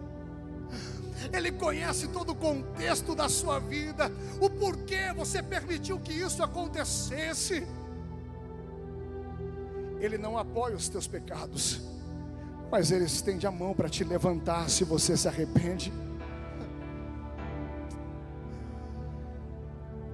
Ele 1.32 1.50
conhece 1.50 2.08
todo 2.08 2.30
o 2.30 2.34
contexto 2.34 3.14
da 3.14 3.28
sua 3.28 3.58
vida, 3.58 4.12
o 4.40 4.48
porquê 4.48 5.12
você 5.14 5.42
permitiu 5.42 5.98
que 5.98 6.12
isso 6.12 6.42
acontecesse. 6.42 7.66
Ele 10.00 10.18
não 10.18 10.36
apoia 10.36 10.76
os 10.76 10.88
teus 10.88 11.06
pecados, 11.06 11.82
mas 12.70 12.90
Ele 12.90 13.04
estende 13.04 13.46
a 13.46 13.50
mão 13.50 13.74
para 13.74 13.88
te 13.88 14.04
levantar 14.04 14.68
se 14.68 14.84
você 14.84 15.16
se 15.16 15.26
arrepende. 15.26 15.92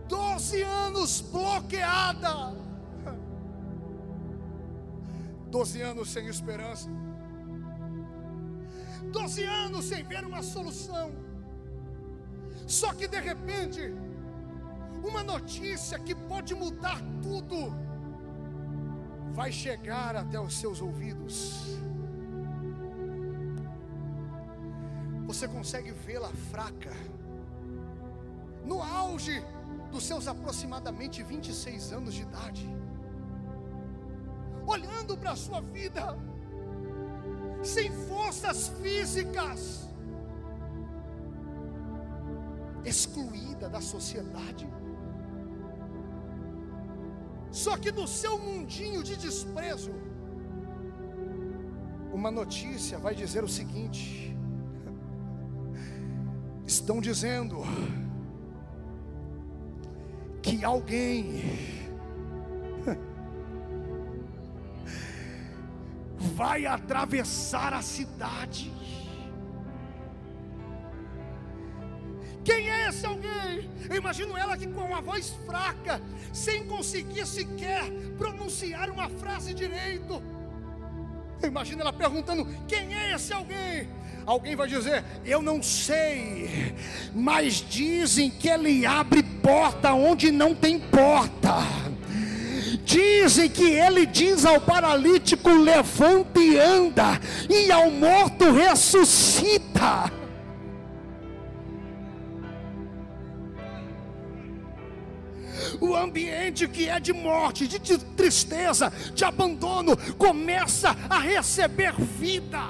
Doze 0.09 0.62
anos 0.62 1.21
bloqueada, 1.21 2.55
doze 5.51 5.81
anos 5.81 6.11
sem 6.11 6.27
esperança, 6.27 6.88
doze 9.11 9.45
anos 9.45 9.85
sem 9.87 10.05
ver 10.05 10.25
uma 10.25 10.42
solução. 10.42 11.12
Só 12.66 12.92
que 12.95 13.09
de 13.09 13.21
repente, 13.21 13.95
uma 15.03 15.23
notícia 15.23 15.99
que 15.99 16.14
pode 16.14 16.55
mudar 16.55 17.01
tudo 17.21 17.75
vai 19.33 19.51
chegar 19.51 20.14
até 20.14 20.38
os 20.38 20.55
seus 20.55 20.81
ouvidos. 20.81 21.79
Você 25.27 25.49
consegue 25.49 25.92
vê-la 25.92 26.29
fraca, 26.51 26.92
no 28.64 28.83
auge 28.83 29.42
dos 29.90 30.05
seus 30.05 30.29
aproximadamente 30.29 31.23
26 31.23 31.92
anos 31.92 32.14
de 32.14 32.23
idade, 32.23 32.68
olhando 34.66 35.16
para 35.16 35.33
a 35.33 35.37
sua 35.37 35.61
vida, 35.61 36.18
sem 37.62 37.90
forças 38.09 38.68
físicas, 38.81 39.88
excluída 42.85 43.68
da 43.68 43.81
sociedade. 43.81 44.68
Só 47.62 47.77
que 47.77 47.92
no 47.92 48.09
seu 48.09 48.37
mundinho 48.37 49.05
de 49.05 49.14
desprezo, 49.14 49.92
uma 52.12 52.29
notícia 52.29 52.98
vai 52.98 53.14
dizer 53.14 53.44
o 53.44 53.48
seguinte: 53.48 54.37
estão 56.66 57.01
dizendo 57.01 57.59
que 60.42 60.64
alguém 60.64 61.40
vai 66.35 66.66
atravessar 66.66 67.72
a 67.75 67.81
cidade. 67.81 68.72
Esse 73.03 73.07
alguém? 73.07 73.69
Eu 73.91 73.97
imagino 73.97 74.37
ela 74.37 74.57
que 74.57 74.65
com 74.69 74.83
uma 74.83 75.01
voz 75.01 75.35
fraca, 75.45 76.01
sem 76.33 76.65
conseguir 76.67 77.27
sequer 77.27 77.83
pronunciar 78.17 78.88
uma 78.91 79.09
frase 79.09 79.53
direito. 79.53 80.23
Eu 81.43 81.49
imagino 81.49 81.81
ela 81.81 81.93
perguntando: 81.93 82.47
quem 82.69 82.95
é 82.95 83.12
esse 83.12 83.33
alguém? 83.33 83.88
Alguém 84.25 84.55
vai 84.55 84.69
dizer: 84.69 85.03
Eu 85.25 85.43
não 85.43 85.61
sei, 85.61 86.77
mas 87.12 87.55
dizem 87.55 88.31
que 88.31 88.49
ele 88.49 88.87
abre 88.87 89.25
porta 89.25 89.93
onde 89.93 90.31
não 90.31 90.55
tem 90.55 90.79
porta. 90.79 91.57
Dizem 92.85 93.51
que 93.51 93.69
ele 93.69 94.07
diz 94.07 94.45
ao 94.45 94.61
paralítico: 94.61 95.51
levanta 95.51 96.38
e 96.38 96.57
anda, 96.57 97.21
e 97.51 97.73
ao 97.73 97.91
morto 97.91 98.53
ressuscita. 98.53 100.21
O 105.83 105.95
ambiente 105.97 106.68
que 106.68 106.88
é 106.88 107.01
de 107.01 107.12
morte, 107.12 107.66
de 107.66 107.99
tristeza, 107.99 108.92
de 109.12 109.25
abandono, 109.25 109.97
começa 110.16 110.97
a 111.11 111.18
receber 111.18 111.92
vida, 112.01 112.62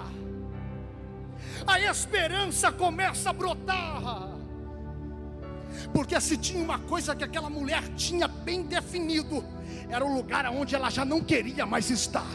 a 1.67 1.79
esperança 1.79 2.73
começa 2.73 3.29
a 3.29 3.35
brotar. 3.35 4.31
Porque 5.93 6.19
se 6.23 6.39
tinha 6.39 6.65
uma 6.65 6.79
coisa 6.79 7.15
que 7.15 7.23
aquela 7.23 7.51
mulher 7.51 7.83
tinha 7.97 8.27
bem 8.27 8.63
definido, 8.63 9.45
era 9.91 10.03
o 10.03 10.15
lugar 10.15 10.47
onde 10.47 10.75
ela 10.75 10.89
já 10.89 11.05
não 11.05 11.21
queria 11.21 11.67
mais 11.67 11.91
estar. 11.91 12.33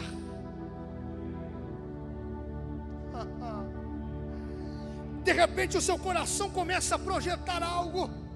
De 5.24 5.32
repente 5.32 5.76
o 5.76 5.80
seu 5.80 5.98
coração 5.98 6.48
começa 6.48 6.94
a 6.94 6.98
projetar 7.00 7.64
algo. 7.64 8.27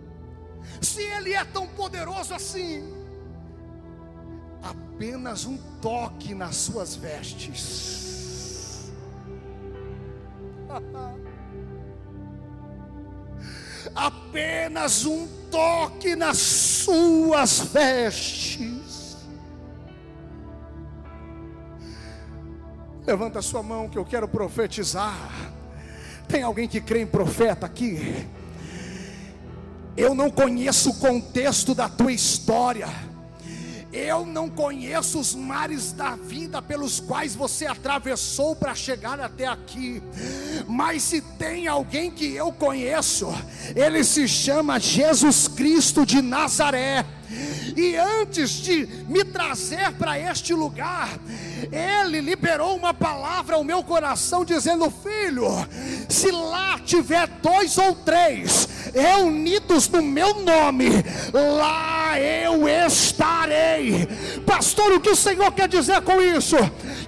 Se 0.81 1.03
ele 1.03 1.33
é 1.33 1.45
tão 1.45 1.67
poderoso 1.67 2.35
assim, 2.35 2.93
apenas 4.63 5.45
um 5.45 5.57
toque 5.81 6.35
nas 6.35 6.57
suas 6.57 6.95
vestes. 6.97 8.93
apenas 13.95 15.05
um 15.05 15.27
toque 15.51 16.17
nas 16.17 16.39
suas 16.39 17.61
vestes. 17.61 19.17
Levanta 23.05 23.41
a 23.41 23.43
sua 23.43 23.63
mão 23.63 23.89
que 23.89 23.99
eu 23.99 24.05
quero 24.05 24.29
profetizar. 24.29 25.53
Tem 26.29 26.43
alguém 26.43 26.69
que 26.69 26.81
crê 26.81 27.03
em 27.03 27.07
profeta 27.07 27.67
aqui? 27.67 28.27
Eu 29.97 30.15
não 30.15 30.31
conheço 30.31 30.91
o 30.91 30.95
contexto 30.95 31.75
da 31.75 31.89
tua 31.89 32.13
história. 32.13 32.89
Eu 33.93 34.25
não 34.25 34.49
conheço 34.49 35.21
os 35.21 35.35
mares 35.35 35.93
da 35.93 36.17
vida 36.17 36.63
pelos 36.63 36.99
quais 36.99 37.35
você 37.35 37.67
atravessou 37.67 38.57
para 38.57 38.75
chegar 38.75 39.21
até 39.21 39.47
aqui, 39.47 40.03
mas 40.67 41.03
se 41.03 41.21
tem 41.21 41.69
alguém 41.69 42.11
que 42.11 42.35
eu 42.35 42.51
conheço, 42.51 43.29
ele 43.77 44.03
se 44.03 44.27
chama 44.27 44.81
Jesus 44.81 45.47
Cristo 45.47 46.07
de 46.07 46.23
Nazaré. 46.23 47.05
E 47.77 47.97
antes 47.97 48.51
de 48.51 48.87
me 49.09 49.25
trazer 49.25 49.93
para 49.93 50.19
este 50.19 50.55
lugar, 50.55 51.11
ele 51.71 52.21
liberou 52.21 52.77
uma 52.77 52.93
palavra 52.93 53.57
ao 53.57 53.65
meu 53.65 53.83
coração, 53.83 54.45
dizendo: 54.45 54.91
Filho, 54.91 55.47
se 56.09 56.31
lá 56.31 56.79
tiver 56.79 57.27
dois 57.43 57.79
ou 57.79 57.95
três 57.95 58.69
reunidos 58.95 59.89
no 59.89 60.03
meu 60.03 60.35
nome, 60.41 60.89
lá 61.33 62.21
eu 62.21 62.69
estarei. 62.69 64.07
Pastor, 64.47 64.93
o 64.93 65.01
que 65.01 65.11
o 65.11 65.17
Senhor 65.17 65.51
quer 65.53 65.69
dizer 65.69 66.03
com 66.03 66.21
isso? 66.21 66.57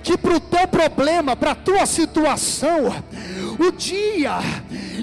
Que 0.03 0.17
para 0.17 0.37
o 0.37 0.41
teu 0.41 0.67
problema, 0.69 1.37
para 1.37 1.53
a 1.53 1.57
tua 1.57 1.87
situação, 1.87 2.95
o 3.59 3.73
dia 3.73 4.39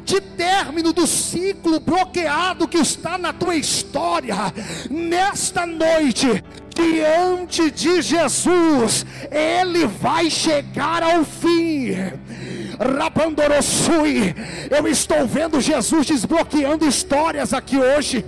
de 0.04 0.20
término 0.22 0.94
do 0.94 1.06
ciclo 1.06 1.80
bloqueado 1.80 2.68
que 2.68 2.78
está 2.78 3.18
na 3.18 3.32
tua 3.34 3.56
história, 3.56 4.36
nesta 4.90 5.66
noite, 5.66 6.44
diante 6.74 7.70
de 7.72 8.02
Jesus, 8.02 9.06
ele 9.30 9.86
vai 9.86 10.30
chegar 10.30 11.04
ao 11.04 11.24
fim. 11.24 11.96
Rapandorossui, 12.80 14.34
eu 14.70 14.88
estou 14.88 15.28
vendo 15.28 15.62
Jesus 15.62 16.08
desbloqueando 16.08 16.88
histórias 16.88 17.54
aqui 17.54 17.78
hoje. 17.78 18.26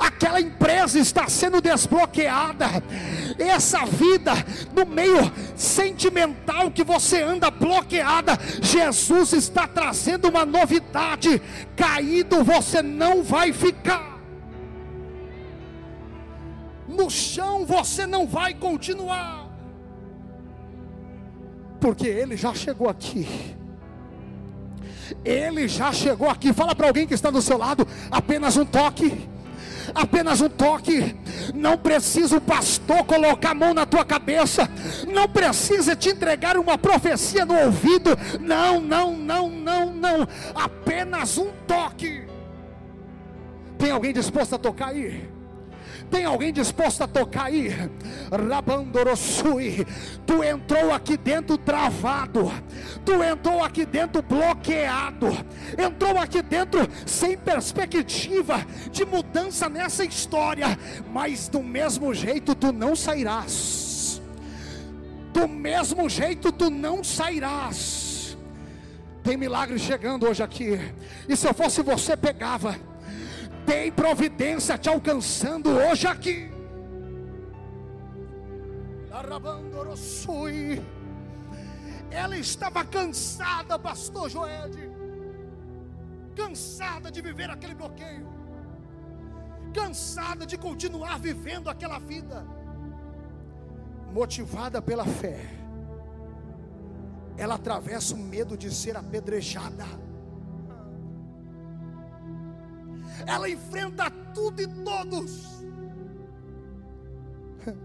Aquela 0.00 0.40
empresa 0.40 0.98
está 0.98 1.28
sendo 1.28 1.60
desbloqueada. 1.60 2.66
Essa 3.38 3.84
vida 3.84 4.32
no 4.74 4.86
meio 4.86 5.30
sentimental 5.54 6.70
que 6.70 6.82
você 6.82 7.20
anda 7.22 7.50
bloqueada, 7.50 8.38
Jesus 8.62 9.34
está 9.34 9.68
trazendo 9.68 10.30
uma 10.30 10.46
novidade. 10.46 11.42
Caído 11.76 12.42
você 12.42 12.80
não 12.80 13.22
vai 13.22 13.52
ficar. 13.52 14.18
No 16.88 17.10
chão 17.10 17.66
você 17.66 18.06
não 18.06 18.26
vai 18.26 18.54
continuar. 18.54 19.50
Porque 21.78 22.06
ele 22.06 22.38
já 22.38 22.54
chegou 22.54 22.88
aqui. 22.88 23.54
Ele 25.22 25.68
já 25.68 25.92
chegou 25.92 26.30
aqui. 26.30 26.54
Fala 26.54 26.74
para 26.74 26.86
alguém 26.86 27.06
que 27.06 27.12
está 27.12 27.30
do 27.30 27.42
seu 27.42 27.58
lado, 27.58 27.86
apenas 28.10 28.56
um 28.56 28.64
toque 28.64 29.28
apenas 29.94 30.40
um 30.40 30.48
toque. 30.48 31.16
Não 31.54 31.76
precisa 31.76 32.36
o 32.36 32.40
pastor 32.40 33.04
colocar 33.04 33.50
a 33.50 33.54
mão 33.54 33.74
na 33.74 33.86
tua 33.86 34.04
cabeça, 34.04 34.68
não 35.12 35.28
precisa 35.28 35.96
te 35.96 36.10
entregar 36.10 36.56
uma 36.56 36.78
profecia 36.78 37.44
no 37.44 37.58
ouvido. 37.58 38.10
Não, 38.40 38.80
não, 38.80 39.16
não, 39.16 39.50
não, 39.50 39.92
não. 39.92 40.28
Apenas 40.54 41.38
um 41.38 41.50
toque. 41.66 42.24
Tem 43.78 43.90
alguém 43.90 44.12
disposto 44.12 44.54
a 44.54 44.58
tocar 44.58 44.88
aí? 44.88 45.39
Tem 46.10 46.24
alguém 46.24 46.52
disposto 46.52 47.02
a 47.02 47.06
tocar 47.06 47.44
aí? 47.44 47.68
Rabandorossui. 48.30 49.86
Tu 50.26 50.42
entrou 50.42 50.92
aqui 50.92 51.16
dentro 51.16 51.56
travado. 51.56 52.50
Tu 53.04 53.22
entrou 53.22 53.62
aqui 53.62 53.86
dentro 53.86 54.20
bloqueado. 54.20 55.28
Entrou 55.78 56.18
aqui 56.18 56.42
dentro 56.42 56.80
sem 57.06 57.38
perspectiva 57.38 58.66
de 58.90 59.04
mudança 59.04 59.68
nessa 59.68 60.04
história. 60.04 60.76
Mas 61.12 61.48
do 61.48 61.62
mesmo 61.62 62.12
jeito 62.12 62.56
tu 62.56 62.72
não 62.72 62.96
sairás. 62.96 64.20
Do 65.32 65.46
mesmo 65.46 66.08
jeito 66.08 66.50
tu 66.50 66.70
não 66.70 67.04
sairás. 67.04 68.36
Tem 69.22 69.36
milagre 69.36 69.78
chegando 69.78 70.26
hoje 70.26 70.42
aqui. 70.42 70.76
E 71.28 71.36
se 71.36 71.46
eu 71.46 71.54
fosse 71.54 71.82
você, 71.82 72.16
pegava 72.16 72.89
tem 73.66 73.90
providência 73.90 74.76
te 74.78 74.88
alcançando 74.88 75.70
hoje 75.70 76.06
aqui. 76.06 76.50
Ela 82.10 82.36
estava 82.36 82.84
cansada, 82.84 83.78
pastor 83.78 84.28
Joed, 84.28 84.90
cansada 86.34 87.10
de 87.10 87.20
viver 87.20 87.48
aquele 87.50 87.74
bloqueio, 87.74 88.26
cansada 89.72 90.44
de 90.44 90.58
continuar 90.58 91.18
vivendo 91.18 91.70
aquela 91.70 91.98
vida, 91.98 92.44
motivada 94.12 94.82
pela 94.82 95.04
fé. 95.04 95.38
Ela 97.36 97.54
atravessa 97.54 98.14
o 98.14 98.18
medo 98.18 98.56
de 98.56 98.70
ser 98.74 98.96
apedrejada 98.96 99.86
ela 103.26 103.48
enfrenta 103.48 104.10
tudo 104.34 104.60
e 104.60 104.66
todos. 104.66 105.64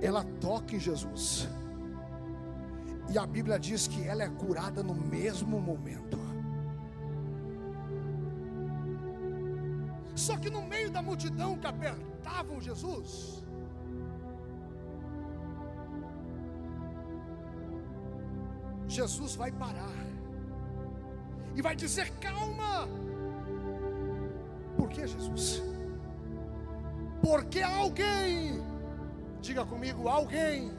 Ela 0.00 0.24
toca 0.40 0.76
em 0.76 0.80
Jesus, 0.80 1.48
e 3.10 3.18
a 3.18 3.26
Bíblia 3.26 3.58
diz 3.58 3.86
que 3.86 4.02
ela 4.06 4.22
é 4.22 4.28
curada 4.28 4.82
no 4.82 4.94
mesmo 4.94 5.60
momento. 5.60 6.18
Só 10.14 10.36
que 10.36 10.48
no 10.48 10.62
meio 10.62 10.90
da 10.90 11.02
multidão 11.02 11.58
que 11.58 11.66
apertavam 11.66 12.60
Jesus, 12.60 13.44
Jesus 18.88 19.34
vai 19.34 19.50
parar 19.50 19.92
e 21.54 21.60
vai 21.60 21.74
dizer: 21.74 22.10
calma, 22.20 22.88
que 24.94 25.06
Jesus? 25.06 25.62
Porque 27.20 27.60
alguém, 27.60 28.62
diga 29.40 29.64
comigo, 29.66 30.08
alguém 30.08 30.70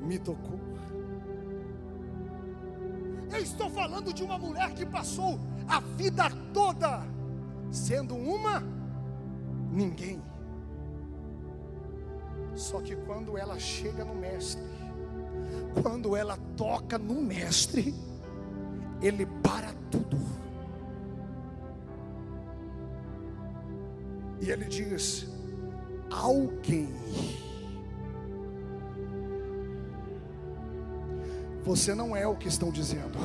me 0.00 0.18
tocou. 0.18 0.58
Eu 3.32 3.38
estou 3.38 3.70
falando 3.70 4.12
de 4.12 4.22
uma 4.22 4.38
mulher 4.38 4.74
que 4.74 4.84
passou 4.84 5.38
a 5.68 5.80
vida 5.80 6.24
toda 6.52 7.02
sendo 7.70 8.14
uma 8.14 8.62
ninguém. 9.70 10.22
Só 12.54 12.80
que 12.80 12.94
quando 12.94 13.36
ela 13.36 13.58
chega 13.58 14.04
no 14.04 14.14
mestre, 14.14 14.62
quando 15.82 16.16
ela 16.16 16.38
toca 16.56 16.96
no 16.98 17.20
mestre, 17.20 17.94
ele 19.02 19.26
E 24.44 24.50
ele 24.50 24.66
diz: 24.66 25.26
Alguém. 26.10 26.92
Você 31.62 31.94
não 31.94 32.14
é 32.14 32.26
o 32.26 32.36
que 32.36 32.46
estão 32.46 32.70
dizendo. 32.70 33.18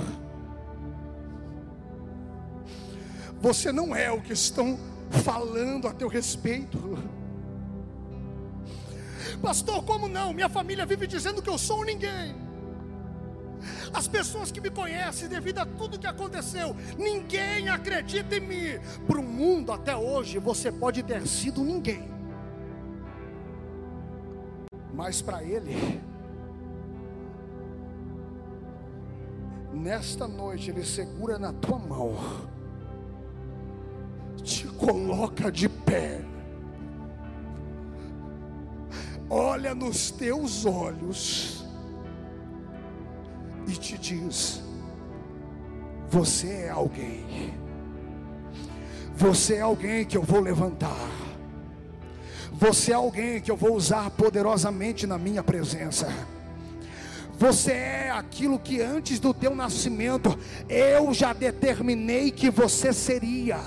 Você 3.41 3.69
não 3.69 3.93
é 3.93 4.09
o 4.09 4.21
que 4.21 4.31
estão 4.31 4.79
falando 5.09 5.89
a 5.89 5.93
teu 5.93 6.07
respeito. 6.07 6.97
Pastor, 9.41 9.83
como 9.83 10.07
não? 10.07 10.33
Minha 10.33 10.47
família 10.47 10.85
vive 10.85 11.05
dizendo 11.05 11.41
que 11.41 11.49
eu 11.49 11.57
sou 11.57 11.83
ninguém. 11.83 12.33
As 13.93 14.07
pessoas 14.07 14.51
que 14.51 14.61
me 14.61 14.69
conhecem, 14.69 15.27
devido 15.27 15.59
a 15.59 15.65
tudo 15.65 15.99
que 15.99 16.07
aconteceu, 16.07 16.75
ninguém 16.97 17.69
acredita 17.69 18.35
em 18.35 18.39
mim. 18.39 18.79
Para 19.07 19.19
o 19.19 19.23
mundo 19.23 19.71
até 19.71 19.95
hoje, 19.95 20.37
você 20.37 20.71
pode 20.71 21.01
ter 21.03 21.25
sido 21.27 21.63
ninguém, 21.63 22.09
mas 24.93 25.21
para 25.21 25.43
Ele, 25.43 26.01
nesta 29.73 30.27
noite, 30.27 30.69
Ele 30.69 30.85
segura 30.85 31.39
na 31.39 31.51
tua 31.53 31.79
mão, 31.79 32.15
te 34.43 34.67
coloca 34.67 35.51
de 35.51 35.67
pé. 35.67 36.21
Olha 39.29 39.75
nos 39.75 40.09
teus 40.09 40.65
olhos 40.65 41.58
e 43.69 43.77
te 43.77 43.97
diz: 43.97 44.61
Você 46.09 46.47
é 46.47 46.69
alguém, 46.69 47.53
você 49.15 49.55
é 49.55 49.61
alguém 49.61 50.05
que 50.05 50.17
eu 50.17 50.23
vou 50.23 50.39
levantar, 50.39 51.09
você 52.51 52.91
é 52.91 52.95
alguém 52.95 53.39
que 53.39 53.51
eu 53.51 53.57
vou 53.57 53.75
usar 53.75 54.09
poderosamente 54.11 55.05
na 55.05 55.17
minha 55.17 55.43
presença. 55.43 56.07
Você 57.37 57.71
é 57.71 58.11
aquilo 58.11 58.59
que 58.59 58.81
antes 58.81 59.17
do 59.17 59.33
teu 59.33 59.55
nascimento 59.55 60.37
eu 60.67 61.13
já 61.13 61.31
determinei 61.31 62.31
que 62.31 62.49
você 62.49 62.91
seria 62.91 63.61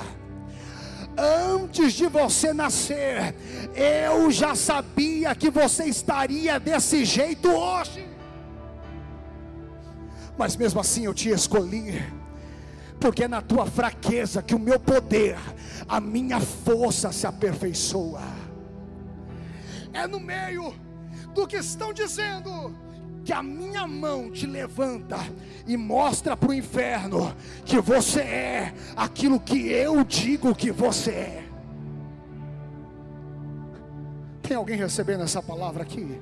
antes 1.16 1.92
de 1.92 2.06
você 2.06 2.52
nascer, 2.52 3.34
eu 3.74 4.30
já 4.30 4.54
sabia 4.54 5.34
que 5.34 5.50
você 5.50 5.84
estaria 5.84 6.58
desse 6.58 7.04
jeito 7.04 7.50
hoje. 7.50 8.11
Mas 10.42 10.56
mesmo 10.56 10.80
assim 10.80 11.04
eu 11.04 11.14
te 11.14 11.28
escolhi, 11.28 12.02
porque 12.98 13.22
é 13.22 13.28
na 13.28 13.40
tua 13.40 13.64
fraqueza 13.64 14.42
que 14.42 14.56
o 14.56 14.58
meu 14.58 14.80
poder, 14.80 15.38
a 15.88 16.00
minha 16.00 16.40
força 16.40 17.12
se 17.12 17.28
aperfeiçoa. 17.28 18.24
É 19.92 20.04
no 20.04 20.18
meio 20.18 20.74
do 21.32 21.46
que 21.46 21.54
estão 21.58 21.92
dizendo 21.92 22.76
que 23.24 23.32
a 23.32 23.40
minha 23.40 23.86
mão 23.86 24.32
te 24.32 24.44
levanta 24.44 25.16
e 25.64 25.76
mostra 25.76 26.36
para 26.36 26.50
o 26.50 26.54
inferno 26.54 27.32
que 27.64 27.80
você 27.80 28.22
é 28.22 28.74
aquilo 28.96 29.38
que 29.38 29.68
eu 29.68 30.02
digo 30.02 30.56
que 30.56 30.72
você 30.72 31.10
é. 31.12 31.48
Tem 34.42 34.56
alguém 34.56 34.76
recebendo 34.76 35.22
essa 35.22 35.40
palavra 35.40 35.84
aqui? 35.84 36.20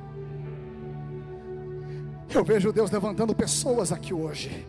Eu 2.32 2.44
vejo 2.44 2.72
Deus 2.72 2.90
levantando 2.90 3.34
pessoas 3.34 3.90
aqui 3.92 4.14
hoje. 4.14 4.66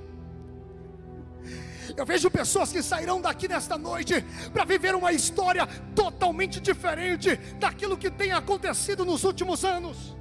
Eu 1.96 2.06
vejo 2.06 2.32
pessoas 2.32 2.72
que 2.72 2.82
sairão 2.82 3.22
daqui 3.22 3.48
nesta 3.48 3.78
noite 3.78 4.24
para 4.54 4.66
viver 4.66 4.96
uma 4.96 5.12
história 5.12 5.68
totalmente 5.94 6.60
diferente 6.60 7.36
daquilo 7.60 7.98
que 7.98 8.10
tem 8.10 8.32
acontecido 8.32 9.06
nos 9.06 9.24
últimos 9.24 9.64
anos. 9.64 10.16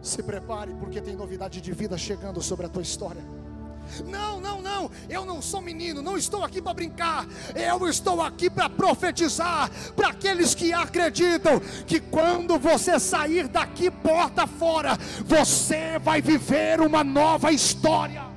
Se 0.00 0.22
prepare, 0.22 0.74
porque 0.74 1.00
tem 1.00 1.14
novidade 1.14 1.60
de 1.60 1.72
vida 1.72 1.96
chegando 1.98 2.40
sobre 2.40 2.66
a 2.66 2.68
tua 2.68 2.82
história. 2.82 3.22
Não, 4.06 4.40
não, 4.40 4.62
não, 4.62 4.90
eu 5.08 5.24
não 5.24 5.42
sou 5.42 5.60
menino, 5.60 6.02
não 6.02 6.16
estou 6.16 6.44
aqui 6.44 6.62
para 6.62 6.74
brincar, 6.74 7.26
eu 7.54 7.88
estou 7.88 8.20
aqui 8.20 8.48
para 8.48 8.68
profetizar 8.68 9.70
para 9.94 10.08
aqueles 10.08 10.54
que 10.54 10.72
acreditam 10.72 11.60
que 11.86 12.00
quando 12.00 12.58
você 12.58 12.98
sair 12.98 13.48
daqui 13.48 13.90
porta 13.90 14.46
fora, 14.46 14.98
você 15.24 15.98
vai 15.98 16.20
viver 16.20 16.80
uma 16.80 17.04
nova 17.04 17.52
história. 17.52 18.31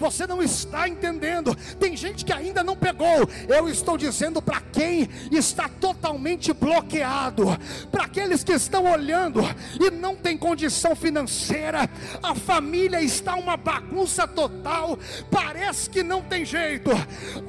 Você 0.00 0.26
não 0.26 0.42
está 0.42 0.88
entendendo. 0.88 1.54
Tem 1.78 1.94
gente 1.94 2.24
que 2.24 2.32
ainda 2.32 2.64
não 2.64 2.74
pegou. 2.74 3.28
Eu 3.46 3.68
estou 3.68 3.98
dizendo 3.98 4.40
para 4.40 4.62
quem 4.62 5.06
está 5.30 5.68
totalmente 5.68 6.54
bloqueado, 6.54 7.44
para 7.92 8.04
aqueles 8.04 8.42
que 8.42 8.52
estão 8.52 8.90
olhando 8.90 9.42
e 9.78 9.90
não 9.90 10.16
tem 10.16 10.38
condição 10.38 10.96
financeira, 10.96 11.88
a 12.22 12.34
família 12.34 13.02
está 13.02 13.34
uma 13.34 13.58
bagunça 13.58 14.26
total. 14.26 14.98
Parece 15.30 15.90
que 15.90 16.02
não 16.02 16.22
tem 16.22 16.46
jeito. 16.46 16.90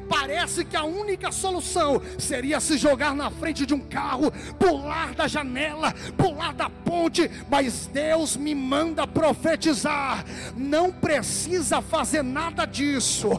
Parece 0.09 0.65
que 0.65 0.75
a 0.75 0.83
única 0.83 1.31
solução 1.31 2.01
seria 2.19 2.59
se 2.59 2.77
jogar 2.77 3.15
na 3.15 3.31
frente 3.31 3.65
de 3.65 3.73
um 3.73 3.79
carro, 3.79 4.29
pular 4.59 5.13
da 5.15 5.25
janela, 5.25 5.93
pular 6.17 6.53
da 6.53 6.69
ponte, 6.69 7.31
mas 7.49 7.87
Deus 7.87 8.35
me 8.35 8.53
manda 8.53 9.07
profetizar. 9.07 10.25
Não 10.57 10.91
precisa 10.91 11.81
fazer 11.81 12.21
nada 12.21 12.40
nada 12.41 12.65
disso. 12.65 13.29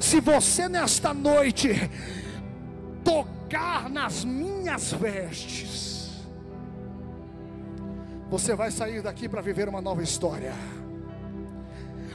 Se 0.00 0.20
você 0.20 0.68
nesta 0.68 1.14
noite 1.14 1.68
tocar 3.02 3.88
nas 3.88 4.24
minhas 4.24 4.92
vestes, 4.92 6.26
você 8.28 8.54
vai 8.54 8.70
sair 8.70 9.02
daqui 9.02 9.28
para 9.28 9.40
viver 9.40 9.68
uma 9.68 9.80
nova 9.80 10.02
história. 10.02 10.52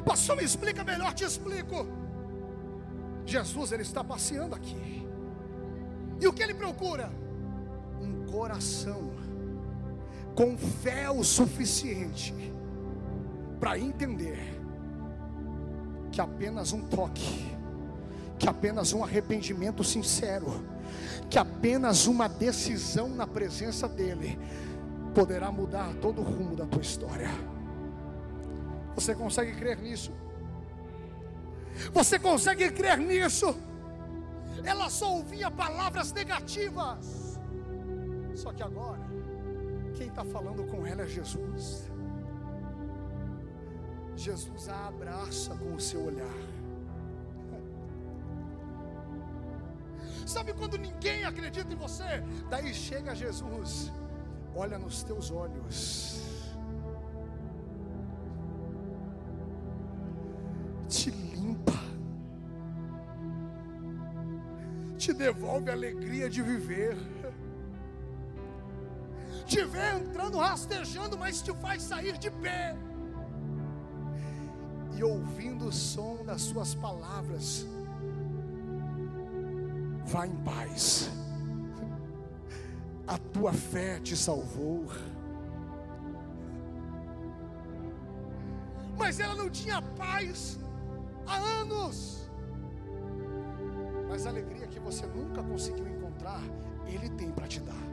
Pastor, 0.06 0.38
me 0.38 0.44
explica 0.44 0.84
melhor, 0.84 1.14
te 1.14 1.24
explico. 1.24 1.88
Jesus 3.26 3.72
ele 3.72 3.82
está 3.82 4.04
passeando 4.04 4.54
aqui. 4.54 5.08
E 6.22 6.28
o 6.28 6.34
que 6.34 6.44
ele 6.44 6.54
procura? 6.54 7.12
Um 8.00 8.24
coração 8.32 9.12
com 10.36 10.56
fé 10.58 11.10
o 11.10 11.24
suficiente 11.24 12.34
para 13.60 13.80
entender 13.80 14.55
que 16.16 16.22
apenas 16.22 16.72
um 16.72 16.82
toque, 16.82 17.54
que 18.40 18.48
apenas 18.48 18.94
um 18.94 19.04
arrependimento 19.04 19.84
sincero, 19.84 20.64
que 21.30 21.38
apenas 21.38 22.08
uma 22.08 22.30
decisão 22.30 23.10
na 23.10 23.28
presença 23.28 23.86
dEle 23.86 24.40
poderá 25.14 25.52
mudar 25.52 25.94
todo 25.96 26.22
o 26.22 26.24
rumo 26.24 26.56
da 26.56 26.66
tua 26.66 26.82
história. 26.82 27.30
Você 28.96 29.14
consegue 29.14 29.58
crer 29.58 29.78
nisso? 29.82 30.14
Você 31.94 32.18
consegue 32.18 32.72
crer 32.72 32.98
nisso? 32.98 33.54
Ela 34.64 34.90
só 34.90 35.18
ouvia 35.18 35.52
palavras 35.52 36.14
negativas. 36.14 37.38
Só 38.36 38.54
que 38.54 38.64
agora, 38.64 39.06
quem 39.96 40.08
está 40.08 40.24
falando 40.24 40.66
com 40.66 40.88
ela 40.88 41.02
é 41.02 41.08
Jesus. 41.08 41.92
Jesus 44.16 44.70
a 44.70 44.88
abraça 44.88 45.54
com 45.56 45.76
o 45.76 45.80
seu 45.80 46.06
olhar. 46.06 46.26
Sabe 50.26 50.54
quando 50.54 50.78
ninguém 50.78 51.26
acredita 51.26 51.72
em 51.72 51.76
você? 51.76 52.24
Daí 52.50 52.74
chega 52.74 53.14
Jesus, 53.14 53.92
olha 54.56 54.80
nos 54.80 55.04
teus 55.04 55.30
olhos, 55.32 56.22
te 60.88 61.12
limpa, 61.12 61.74
te 64.98 65.14
devolve 65.14 65.70
a 65.70 65.74
alegria 65.74 66.30
de 66.30 66.42
viver, 66.42 66.96
te 69.46 69.62
vê 69.64 69.98
entrando 69.98 70.38
rastejando, 70.38 71.18
mas 71.18 71.42
te 71.42 71.54
faz 71.56 71.84
sair 71.84 72.18
de 72.18 72.32
pé 72.32 72.78
e 74.98 75.04
ouvindo 75.04 75.68
o 75.68 75.72
som 75.72 76.24
das 76.24 76.42
suas 76.42 76.74
palavras, 76.74 77.66
vá 80.06 80.26
em 80.26 80.36
paz. 80.38 81.10
A 83.08 83.18
tua 83.18 83.54
fé 83.54 84.00
te 84.00 84.18
salvou. 84.18 84.88
mas 89.06 89.20
ela 89.20 89.36
não 89.36 89.50
tinha 89.50 89.82
paz 89.82 90.60
há 91.28 91.38
anos. 91.38 92.28
Mas 94.10 94.26
a 94.26 94.30
alegria 94.30 94.68
que 94.68 94.80
você 94.80 95.06
nunca 95.06 95.44
conseguiu 95.44 95.88
encontrar, 95.88 96.42
Ele 96.88 97.10
tem 97.10 97.32
para 97.32 97.48
te 97.48 97.60
dar. 97.60 97.86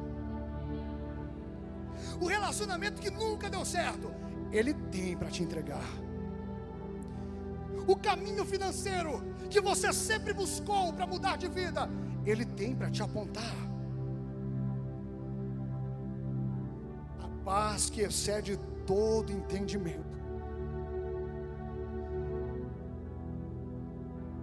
O 2.21 2.27
relacionamento 2.27 3.01
que 3.01 3.11
nunca 3.11 3.51
deu 3.51 3.65
certo, 3.65 4.11
Ele 4.51 4.73
tem 4.73 5.17
para 5.17 5.31
te 5.31 5.43
entregar. 5.43 5.85
O 7.87 7.97
caminho 7.97 8.45
financeiro 8.45 9.23
que 9.51 9.61
você 9.61 9.93
sempre 9.93 10.33
buscou 10.33 10.93
para 10.93 11.07
mudar 11.07 11.37
de 11.37 11.49
vida, 11.49 11.89
Ele 12.25 12.45
tem 12.45 12.75
para 12.75 12.91
te 12.91 13.03
apontar. 13.03 13.55
A 17.21 17.29
paz 17.45 17.91
que 17.91 18.01
excede 18.03 18.59
todo 18.87 19.33
entendimento 19.33 20.19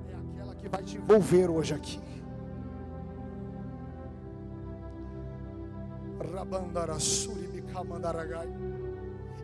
é 0.10 0.16
aquela 0.16 0.56
que 0.56 0.68
vai 0.68 0.84
te 0.84 0.98
envolver 0.98 1.50
hoje 1.50 1.74
aqui. 1.74 2.00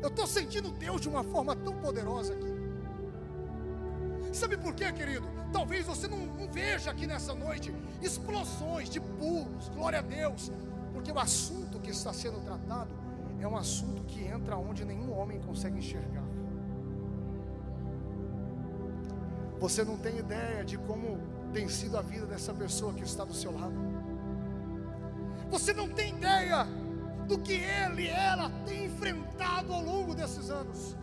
Eu 0.02 0.10
estou 0.10 0.28
sentindo 0.28 0.70
Deus 0.72 1.02
de 1.02 1.10
uma 1.10 1.24
forma 1.24 1.56
tão 1.56 1.74
poderosa 1.78 2.34
aqui. 2.34 2.55
Sabe 4.36 4.58
por 4.58 4.76
quê, 4.76 4.92
querido? 4.92 5.26
Talvez 5.54 5.86
você 5.86 6.10
não, 6.10 6.18
não 6.18 6.52
veja 6.52 6.92
aqui 6.92 7.08
nessa 7.08 7.34
noite 7.34 7.74
explosões 8.02 8.90
de 8.90 9.00
pulos, 9.00 9.70
glória 9.70 10.00
a 10.00 10.02
Deus, 10.02 10.52
porque 10.92 11.10
o 11.10 11.18
assunto 11.18 11.80
que 11.80 11.90
está 11.90 12.12
sendo 12.12 12.44
tratado 12.44 12.92
é 13.40 13.48
um 13.48 13.56
assunto 13.56 14.04
que 14.04 14.26
entra 14.26 14.58
onde 14.58 14.84
nenhum 14.84 15.18
homem 15.18 15.40
consegue 15.40 15.78
enxergar. 15.78 16.26
Você 19.58 19.86
não 19.86 19.96
tem 19.96 20.18
ideia 20.18 20.66
de 20.66 20.78
como 20.80 21.18
tem 21.54 21.70
sido 21.70 21.98
a 21.98 22.02
vida 22.02 22.26
dessa 22.26 22.54
pessoa 22.54 22.94
que 22.94 23.04
está 23.04 23.24
do 23.24 23.34
seu 23.34 23.58
lado. 23.58 23.74
Você 25.50 25.74
não 25.74 25.88
tem 25.88 26.14
ideia 26.14 26.68
do 27.26 27.40
que 27.40 27.54
ele 27.54 28.04
e 28.04 28.08
ela 28.10 28.50
têm 28.66 28.88
enfrentado 28.88 29.72
ao 29.72 29.82
longo 29.82 30.14
desses 30.14 30.50
anos. 30.50 30.98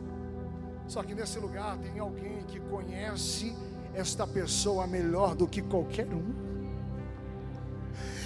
Só 0.87 1.03
que 1.03 1.15
nesse 1.15 1.39
lugar 1.39 1.79
tem 1.79 1.99
alguém 1.99 2.43
que 2.45 2.61
conhece 2.61 3.55
esta 3.95 4.27
pessoa 4.27 4.87
melhor 4.87 5.35
do 5.35 5.47
que 5.47 5.63
qualquer 5.63 6.09
um. 6.09 6.35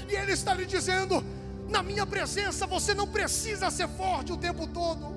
E 0.09 0.15
Ele 0.15 0.33
está 0.33 0.55
lhe 0.55 0.67
dizendo: 0.67 1.23
na 1.69 1.83
minha 1.83 2.07
presença 2.07 2.67
você 2.67 2.95
não 2.95 3.07
precisa 3.07 3.71
ser 3.71 3.89
forte 3.89 4.33
o 4.33 4.37
tempo 4.37 4.67
todo. 4.67 5.15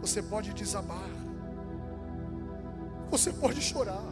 Você 0.00 0.22
pode 0.22 0.52
desabar, 0.52 1.10
você 3.10 3.32
pode 3.32 3.60
chorar, 3.60 4.04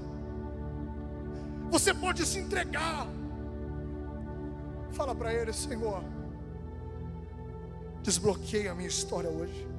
você 1.71 1.93
pode 1.95 2.27
se 2.27 2.39
entregar. 2.39 3.07
Fala 4.93 5.15
para 5.15 5.33
Ele, 5.33 5.53
Senhor, 5.53 6.03
desbloqueia 8.03 8.73
a 8.73 8.75
minha 8.75 8.89
história 8.89 9.29
hoje. 9.29 9.74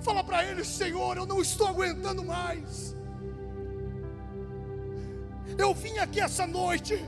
Fala 0.00 0.22
para 0.22 0.44
ele, 0.44 0.64
Senhor, 0.64 1.16
eu 1.16 1.26
não 1.26 1.40
estou 1.40 1.66
aguentando 1.66 2.24
mais. 2.24 2.94
Eu 5.58 5.74
vim 5.74 5.98
aqui 5.98 6.20
essa 6.20 6.46
noite 6.46 6.98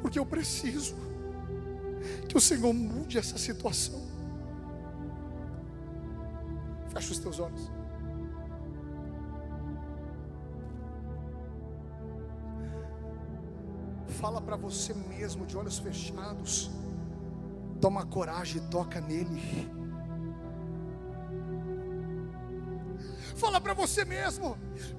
porque 0.00 0.18
eu 0.18 0.26
preciso 0.26 0.96
que 2.28 2.36
o 2.36 2.40
Senhor 2.40 2.72
mude 2.72 3.16
essa 3.16 3.38
situação. 3.38 4.02
Fecha 6.88 7.12
os 7.12 7.18
teus 7.18 7.38
olhos. 7.38 7.70
Fala 14.20 14.40
para 14.40 14.56
você 14.56 14.92
mesmo 14.92 15.46
de 15.46 15.56
olhos 15.56 15.78
fechados. 15.78 16.70
Toma 17.80 18.04
coragem 18.04 18.62
e 18.62 18.66
toca 18.68 19.00
nele. 19.00 19.81
Fala 23.36 23.60
para 23.60 23.74
você 23.74 24.04
mesmo. 24.04 24.58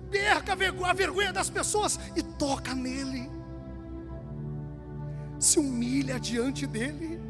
Perca 0.09 0.53
a 0.53 0.93
vergonha 0.93 1.33
das 1.33 1.49
pessoas 1.49 1.99
e 2.15 2.21
toca 2.21 2.73
nele. 2.73 3.29
Se 5.39 5.59
humilha 5.59 6.19
diante 6.19 6.67
dele. 6.67 7.21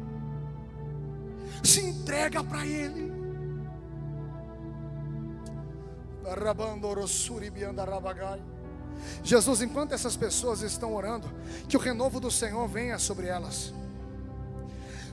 Se 1.62 1.80
entrega 1.80 2.42
para 2.44 2.66
ele. 2.66 3.12
Jesus, 9.22 9.60
enquanto 9.62 9.92
essas 9.92 10.16
pessoas 10.16 10.62
estão 10.62 10.94
orando, 10.94 11.30
que 11.68 11.76
o 11.76 11.80
renovo 11.80 12.18
do 12.20 12.30
Senhor 12.30 12.66
venha 12.68 12.98
sobre 12.98 13.26
elas. 13.26 13.74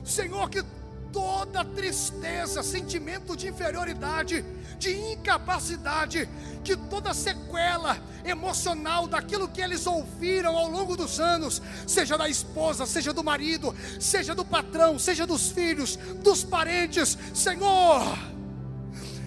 Senhor, 0.04 0.48
que 0.48 0.64
toda 1.12 1.64
tristeza, 1.64 2.62
sentimento 2.62 3.36
de 3.36 3.48
inferioridade, 3.48 4.44
de 4.78 5.12
incapacidade, 5.12 6.28
que 6.64 6.76
toda 6.76 7.12
sequela 7.12 7.98
emocional 8.24 9.06
daquilo 9.06 9.48
que 9.48 9.60
eles 9.60 9.86
ouviram 9.86 10.56
ao 10.56 10.68
longo 10.68 10.96
dos 10.96 11.20
anos, 11.20 11.60
seja 11.86 12.16
da 12.16 12.28
esposa, 12.28 12.86
seja 12.86 13.12
do 13.12 13.22
marido, 13.22 13.74
seja 14.00 14.34
do 14.34 14.44
patrão, 14.44 14.98
seja 14.98 15.26
dos 15.26 15.50
filhos, 15.50 15.96
dos 16.22 16.42
parentes, 16.42 17.18
Senhor, 17.34 18.18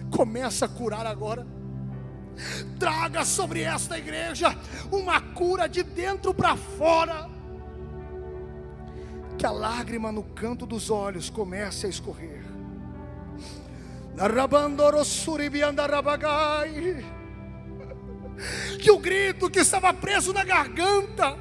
começa 0.09 0.65
a 0.65 0.69
curar 0.69 1.05
agora. 1.05 1.45
Traga 2.77 3.23
sobre 3.23 3.61
esta 3.61 3.97
igreja 3.97 4.57
uma 4.91 5.21
cura 5.21 5.69
de 5.69 5.83
dentro 5.83 6.33
para 6.33 6.57
fora 6.57 7.34
que 9.45 9.47
a 9.47 9.51
lágrima 9.51 10.11
no 10.11 10.23
canto 10.23 10.65
dos 10.65 10.89
olhos 10.89 11.29
comece 11.29 11.85
a 11.85 11.89
escorrer. 11.89 12.43
Que 18.81 18.89
o 18.89 18.97
grito 18.97 19.47
que 19.47 19.59
estava 19.59 19.93
preso 19.93 20.33
na 20.33 20.43
garganta 20.43 21.37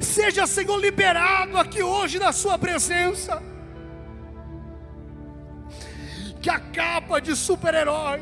seja, 0.00 0.48
Senhor, 0.48 0.78
liberado 0.78 1.56
aqui 1.56 1.80
hoje 1.80 2.18
na 2.18 2.32
Sua 2.32 2.58
presença. 2.58 3.40
Que 6.42 6.50
a 6.50 6.58
capa 6.58 7.20
de 7.20 7.36
super-herói, 7.36 8.20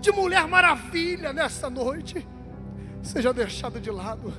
de 0.00 0.12
mulher 0.12 0.46
maravilha 0.46 1.32
nesta 1.32 1.68
noite, 1.68 2.24
seja 3.02 3.32
deixada 3.32 3.80
de 3.80 3.90
lado 3.90 4.32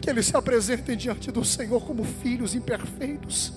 que 0.00 0.10
eles 0.10 0.26
se 0.26 0.36
apresentem 0.36 0.96
diante 0.96 1.30
do 1.32 1.44
Senhor 1.44 1.84
como 1.84 2.04
filhos 2.04 2.54
imperfeitos 2.54 3.52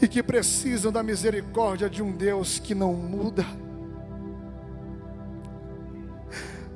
e 0.00 0.08
que 0.08 0.22
precisam 0.22 0.90
da 0.90 1.02
misericórdia 1.02 1.90
de 1.90 2.02
um 2.02 2.12
Deus 2.12 2.58
que 2.58 2.74
não 2.74 2.94
muda. 2.94 3.44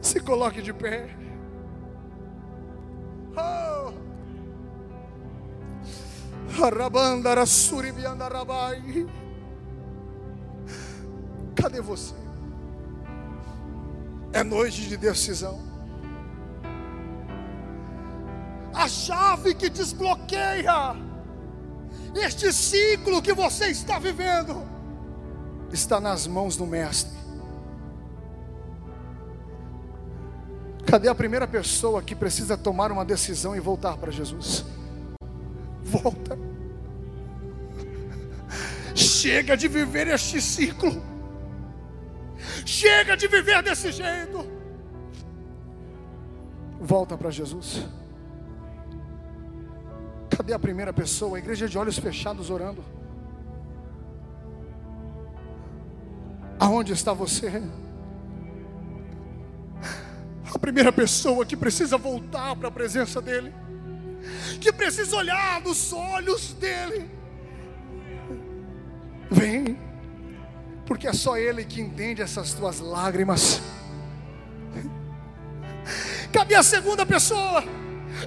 Se 0.01 0.21
coloque 0.21 0.61
de 0.61 0.73
pé. 0.73 1.09
Oh. 3.37 3.93
Cadê 11.57 11.81
você? 11.81 12.15
É 14.33 14.45
noite 14.45 14.87
de 14.87 14.97
decisão 14.97 15.74
a 18.75 18.89
chave 18.89 19.55
que 19.55 19.71
desbloqueia 19.71 20.97
este 22.15 22.53
ciclo 22.53 23.23
que 23.23 23.33
você 23.33 23.69
está 23.69 23.99
vivendo 23.99 24.63
está 25.73 26.01
nas 26.01 26.27
mãos 26.27 26.57
do 26.57 26.67
Mestre. 26.67 27.15
Cadê 30.87 31.09
a 31.09 31.15
primeira 31.15 31.47
pessoa 31.49 32.03
que 32.03 32.15
precisa 32.15 32.57
tomar 32.57 32.93
uma 32.93 33.05
decisão 33.05 33.57
e 33.57 33.61
voltar 33.61 33.97
para 33.97 34.13
Jesus? 34.13 34.65
Volta. 35.83 36.39
Chega 38.95 39.57
de 39.57 39.67
viver 39.67 40.07
este 40.09 40.41
ciclo. 40.41 41.03
Chega 42.65 43.17
de 43.17 43.27
viver 43.27 43.63
desse 43.63 43.91
jeito. 43.91 44.47
Volta 46.81 47.17
para 47.17 47.31
Jesus. 47.31 47.85
Cadê 50.45 50.53
a 50.53 50.59
primeira 50.59 50.93
pessoa? 50.93 51.39
A 51.39 51.41
igreja 51.41 51.67
de 51.67 51.79
olhos 51.79 51.99
fechados 51.99 52.51
orando. 52.51 52.85
Aonde 56.61 56.93
está 56.93 57.15
você? 57.15 57.63
A 60.55 60.59
primeira 60.59 60.93
pessoa 60.93 61.47
que 61.47 61.57
precisa 61.57 61.97
voltar 61.97 62.55
para 62.57 62.69
a 62.69 62.71
presença 62.71 63.23
dEle, 63.23 63.55
que 64.61 64.71
precisa 64.71 65.17
olhar 65.17 65.63
nos 65.63 65.95
olhos 65.95 66.53
dEle 66.53 67.11
Vem, 69.31 69.79
porque 70.85 71.09
é 71.09 71.13
só 71.15 71.39
Ele 71.39 71.65
que 71.65 71.81
entende 71.81 72.21
essas 72.21 72.53
tuas 72.53 72.81
lágrimas. 72.81 73.63
Cadê 76.31 76.55
a 76.55 76.63
segunda 76.63 77.07
pessoa? 77.07 77.65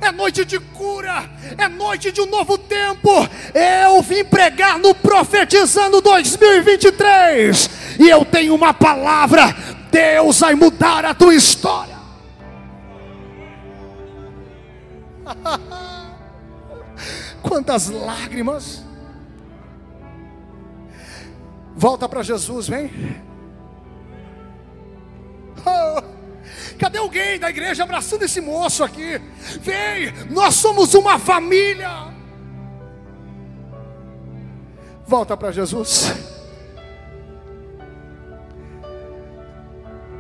É 0.02 0.12
noite 0.12 0.46
de 0.46 0.60
cura, 0.60 1.30
é 1.58 1.68
noite 1.68 2.12
de 2.12 2.22
um 2.22 2.26
novo 2.26 2.58
tempo. 2.58 3.10
Eu 3.54 4.02
vim 4.02 4.24
pregar 4.24 4.80
no 4.80 4.94
Profetizando 4.94 6.02
2023, 6.02 7.70
e 8.00 8.10
eu 8.10 8.26
tenho 8.26 8.54
uma 8.54 8.74
palavra: 8.74 9.56
Deus 9.92 10.40
vai 10.40 10.56
mudar 10.56 11.06
a 11.06 11.14
tua 11.14 11.34
história. 11.34 11.98
Quantas 17.42 17.90
lágrimas. 17.90 18.86
Volta 21.76 22.10
para 22.10 22.24
Jesus, 22.24 22.68
vem. 22.68 22.92
Cadê 26.78 26.98
alguém 26.98 27.40
da 27.40 27.50
igreja 27.50 27.84
abraçando 27.84 28.24
esse 28.24 28.40
moço 28.40 28.84
aqui? 28.84 29.20
Vem, 29.62 30.14
nós 30.30 30.56
somos 30.56 30.94
uma 30.94 31.20
família. 31.20 32.08
Volta 35.06 35.36
para 35.38 35.52
Jesus. 35.52 36.14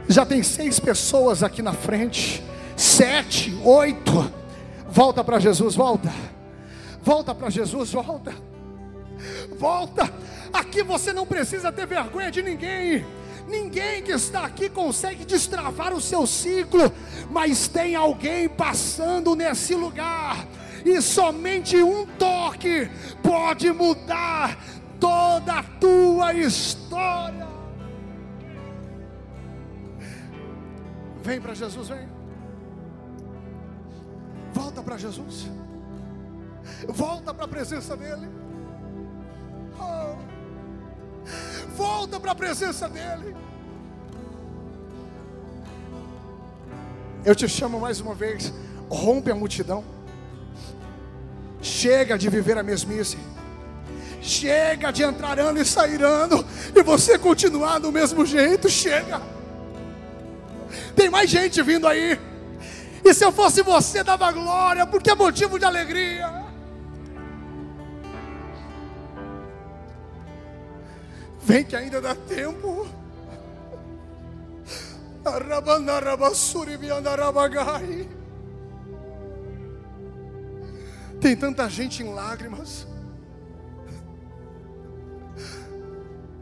Já 0.07 0.25
tem 0.25 0.41
seis 0.41 0.79
pessoas 0.79 1.43
aqui 1.43 1.61
na 1.61 1.73
frente, 1.73 2.41
sete, 2.75 3.53
oito. 3.63 4.31
Volta 4.89 5.23
para 5.23 5.39
Jesus, 5.39 5.75
volta. 5.75 6.11
Volta 7.03 7.35
para 7.35 7.49
Jesus, 7.49 7.91
volta. 7.91 8.33
Volta. 9.59 10.11
Aqui 10.53 10.81
você 10.81 11.11
não 11.11 11.25
precisa 11.25 11.71
ter 11.71 11.85
vergonha 11.85 12.31
de 12.31 12.41
ninguém. 12.41 13.05
Ninguém 13.47 14.03
que 14.03 14.11
está 14.11 14.45
aqui 14.45 14.69
consegue 14.69 15.23
destravar 15.23 15.93
o 15.93 16.01
seu 16.01 16.27
ciclo, 16.27 16.91
mas 17.29 17.67
tem 17.67 17.95
alguém 17.95 18.49
passando 18.49 19.35
nesse 19.35 19.73
lugar, 19.73 20.45
e 20.85 21.01
somente 21.01 21.77
um 21.77 22.05
toque 22.05 22.89
pode 23.23 23.71
mudar 23.71 24.57
toda 24.99 25.59
a 25.59 25.63
tua 25.63 26.33
história. 26.33 27.47
Vem 31.23 31.39
para 31.39 31.53
Jesus, 31.53 31.87
vem. 31.89 32.07
Volta 34.53 34.81
para 34.81 34.97
Jesus. 34.97 35.49
Volta 36.87 37.33
para 37.33 37.45
a 37.45 37.47
presença 37.47 37.95
dEle. 37.95 38.27
Volta 41.75 42.19
para 42.19 42.31
a 42.31 42.35
presença 42.35 42.87
dEle. 42.89 43.35
Eu 47.23 47.35
te 47.35 47.47
chamo 47.47 47.79
mais 47.79 47.99
uma 47.99 48.15
vez. 48.15 48.53
Rompe 48.89 49.29
a 49.29 49.35
multidão. 49.35 49.83
Chega 51.61 52.17
de 52.17 52.29
viver 52.29 52.57
a 52.57 52.63
mesmice. 52.63 53.17
Chega 54.21 54.91
de 54.91 55.03
entrar 55.03 55.39
ano 55.39 55.59
e 55.59 55.65
sair 55.65 56.01
ano. 56.03 56.45
E 56.75 56.81
você 56.83 57.17
continuar 57.17 57.79
do 57.79 57.91
mesmo 57.91 58.25
jeito. 58.25 58.69
Chega. 58.69 59.21
Tem 60.95 61.09
mais 61.09 61.29
gente 61.29 61.61
vindo 61.61 61.87
aí. 61.87 62.19
E 63.03 63.13
se 63.13 63.23
eu 63.23 63.31
fosse 63.31 63.61
você, 63.61 64.03
dava 64.03 64.31
glória, 64.31 64.85
porque 64.85 65.11
é 65.11 65.15
motivo 65.15 65.57
de 65.57 65.65
alegria. 65.65 66.36
Vem 71.47 71.63
que 71.63 71.77
ainda 71.77 72.01
dá 72.01 72.13
tempo. 72.13 72.85
Tem 81.21 81.37
tanta 81.37 81.69
gente 81.69 82.03
em 82.03 82.13
lágrimas. 82.13 82.85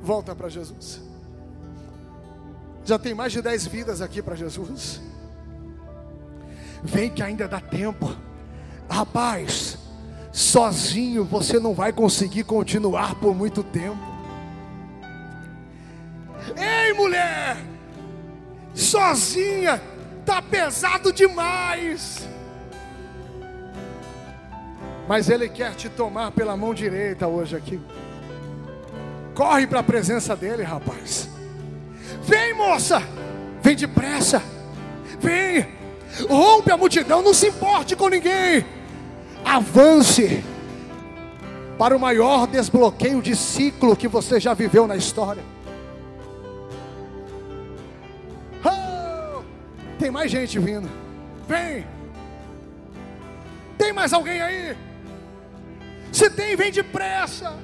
Volta 0.02 0.36
para 0.36 0.50
Jesus. 0.50 1.00
Já 2.84 2.98
tem 2.98 3.14
mais 3.14 3.32
de 3.32 3.44
dez 3.44 3.68
vidas 3.68 4.02
aqui 4.02 4.24
para 4.24 4.34
Jesus. 4.34 5.00
Vem 6.84 7.12
que 7.12 7.22
ainda 7.22 7.48
dá 7.48 7.62
tempo. 7.62 8.10
Rapaz, 8.90 9.78
sozinho 10.32 11.24
você 11.24 11.60
não 11.60 11.76
vai 11.76 11.94
conseguir 11.94 12.44
continuar 12.44 13.14
por 13.20 13.36
muito 13.36 13.62
tempo. 13.64 14.15
Mulher, 16.96 17.58
sozinha, 18.74 19.82
tá 20.26 20.42
pesado 20.42 21.12
demais. 21.12 22.28
Mas 25.08 25.30
Ele 25.30 25.48
quer 25.48 25.76
te 25.76 25.90
tomar 25.90 26.32
pela 26.32 26.58
mão 26.58 26.74
direita 26.74 27.28
hoje 27.28 27.56
aqui. 27.56 27.80
Corre 29.36 29.68
para 29.68 29.82
a 29.82 29.84
presença 29.84 30.36
dEle, 30.36 30.64
rapaz. 30.64 31.30
Vem, 32.24 32.54
moça, 32.56 33.04
vem 33.62 33.76
depressa. 33.76 34.42
Vem, 35.20 35.68
rompe 36.28 36.72
a 36.72 36.78
multidão, 36.78 37.22
não 37.22 37.34
se 37.34 37.48
importe 37.48 37.96
com 37.96 38.08
ninguém. 38.08 38.66
Avance 39.44 40.44
para 41.78 41.96
o 41.96 42.00
maior 42.00 42.48
desbloqueio 42.48 43.22
de 43.22 43.36
ciclo 43.36 43.96
que 43.96 44.08
você 44.08 44.40
já 44.40 44.54
viveu 44.54 44.88
na 44.88 44.96
história. 44.96 45.44
Tem 50.06 50.12
mais 50.12 50.30
gente 50.30 50.60
vindo. 50.60 50.88
Vem. 51.48 51.84
Tem 53.76 53.92
mais 53.92 54.14
alguém 54.14 54.40
aí? 54.40 54.78
Se 56.12 56.30
tem, 56.30 56.56
vem 56.56 56.72
depressa. 56.72 57.58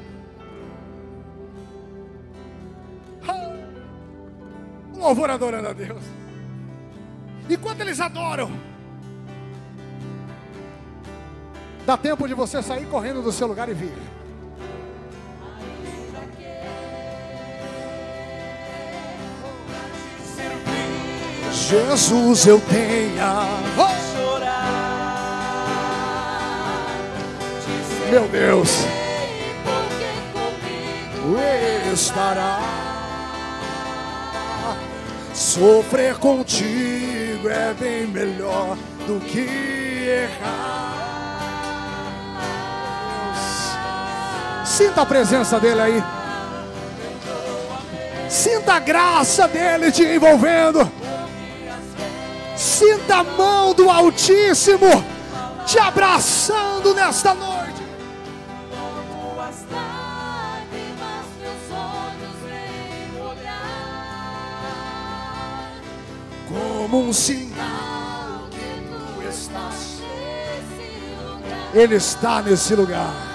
Um 4.91 4.97
louvor 4.97 5.29
adorando 5.29 5.67
a 5.67 5.73
Deus. 5.73 6.01
Enquanto 7.47 7.81
eles 7.81 7.99
adoram, 7.99 8.51
dá 11.85 11.95
tempo 11.95 12.27
de 12.27 12.33
você 12.33 12.63
sair 12.63 12.87
correndo 12.87 13.21
do 13.21 13.31
seu 13.31 13.45
lugar 13.45 13.69
e 13.69 13.75
vir. 13.75 13.93
Jesus 21.71 22.45
eu 22.47 22.59
tenha 22.59 23.45
chorar. 24.13 24.51
Meu 28.09 28.27
Deus, 28.27 28.85
estará. 31.93 32.59
Sofrer 35.33 36.17
contigo 36.17 37.47
é 37.47 37.73
bem 37.73 38.05
melhor 38.05 38.75
do 39.07 39.21
que 39.21 39.47
errar. 40.09 40.91
Sinta 44.65 45.03
a 45.03 45.05
presença 45.05 45.57
dele 45.57 45.79
aí. 45.79 46.03
Sinta 48.27 48.73
a 48.73 48.79
graça 48.79 49.47
dele 49.47 49.89
te 49.89 50.03
envolvendo. 50.03 51.00
Sinta 52.81 53.17
a 53.17 53.23
mão 53.23 53.75
do 53.75 53.91
Altíssimo 53.91 55.05
te 55.67 55.77
abraçando 55.77 56.95
nesta 56.95 57.31
noite. 57.35 57.79
Como 66.49 67.07
um 67.07 67.13
sinal 67.13 68.49
que 68.49 68.81
tu 68.89 69.29
estás. 69.29 70.01
Ele 71.75 71.95
está 71.97 72.41
nesse 72.41 72.73
lugar. 72.73 73.30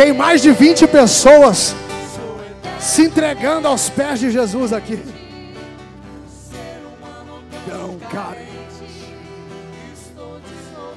Tem 0.00 0.14
mais 0.14 0.40
de 0.40 0.50
20 0.50 0.86
pessoas 0.86 1.76
se 2.78 3.02
entregando 3.02 3.68
aos 3.68 3.90
pés 3.90 4.18
de 4.18 4.30
Jesus 4.30 4.72
aqui. 4.72 4.98
Não, 7.68 7.98
cara. 8.08 8.38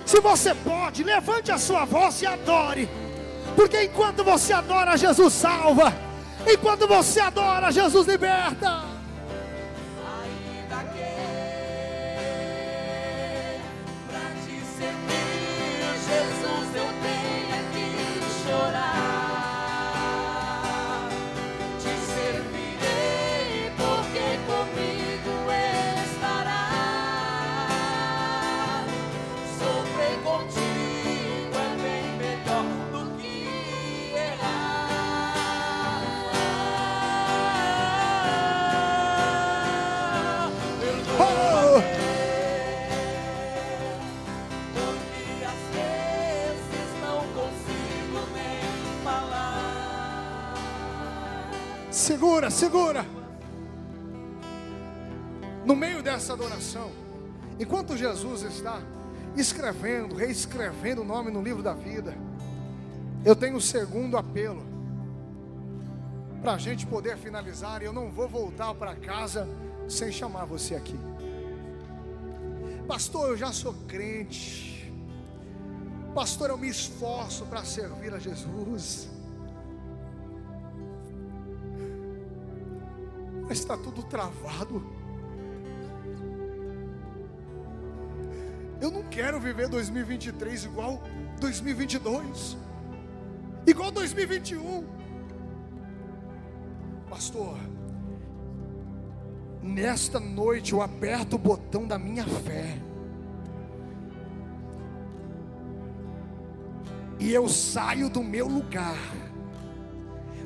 Se 0.06 0.22
você 0.22 0.56
pode, 0.56 1.04
levante 1.04 1.51
a 1.51 1.58
sua 1.58 1.84
voz 1.84 2.22
e 2.22 2.26
adore. 2.26 2.89
Porque 3.58 3.84
enquanto 3.84 4.24
você 4.24 4.54
adora, 4.54 4.95
Jesus 4.95 5.34
salva. 5.34 5.93
Enquanto 6.47 6.88
você 6.88 7.20
adora, 7.20 7.74
Jesus 7.74 8.08
liberta. 8.08 8.92
Segura, 52.34 52.49
segura. 52.49 53.05
No 55.63 55.75
meio 55.75 56.01
dessa 56.01 56.34
adoração, 56.34 56.89
enquanto 57.59 57.95
Jesus 57.95 58.41
está 58.41 58.81
escrevendo, 59.38 60.15
reescrevendo 60.15 61.03
o 61.03 61.05
nome 61.05 61.29
no 61.29 61.43
livro 61.43 61.61
da 61.61 61.75
vida, 61.75 62.17
eu 63.23 63.36
tenho 63.36 63.53
o 63.53 63.57
um 63.57 63.61
segundo 63.61 64.17
apelo 64.17 64.63
para 66.41 66.53
a 66.53 66.57
gente 66.57 66.88
poder 66.88 67.17
finalizar. 67.17 67.84
E 67.84 67.86
eu 67.86 67.93
não 67.93 68.09
vou 68.09 68.27
voltar 68.27 68.73
para 68.73 68.95
casa 68.95 69.47
sem 69.88 70.11
chamar 70.11 70.45
você 70.45 70.73
aqui, 70.73 70.97
Pastor. 72.88 73.29
Eu 73.29 73.38
já 73.38 73.51
sou 73.51 73.75
crente, 73.88 74.91
Pastor. 76.15 76.49
Eu 76.49 76.57
me 76.57 76.67
esforço 76.67 77.45
para 77.45 77.63
servir 77.63 78.11
a 78.11 78.17
Jesus. 78.17 79.12
Está 83.64 83.78
tudo 83.78 84.03
travado. 84.03 84.84
Eu 88.82 88.91
não 88.91 89.03
quero 89.03 89.39
viver 89.39 89.70
2023 89.70 90.66
igual 90.66 91.01
2022, 91.39 92.57
igual 93.66 93.91
2021. 93.91 94.86
Pastor, 97.09 97.57
nesta 99.61 100.20
noite 100.20 100.74
eu 100.74 100.82
aperto 100.82 101.38
o 101.38 101.39
botão 101.39 101.88
da 101.88 101.97
minha 101.97 102.26
fé. 102.26 102.78
E 107.20 107.34
eu 107.34 107.47
saio 107.47 108.09
do 108.09 108.22
meu 108.22 108.47
lugar 108.47 108.97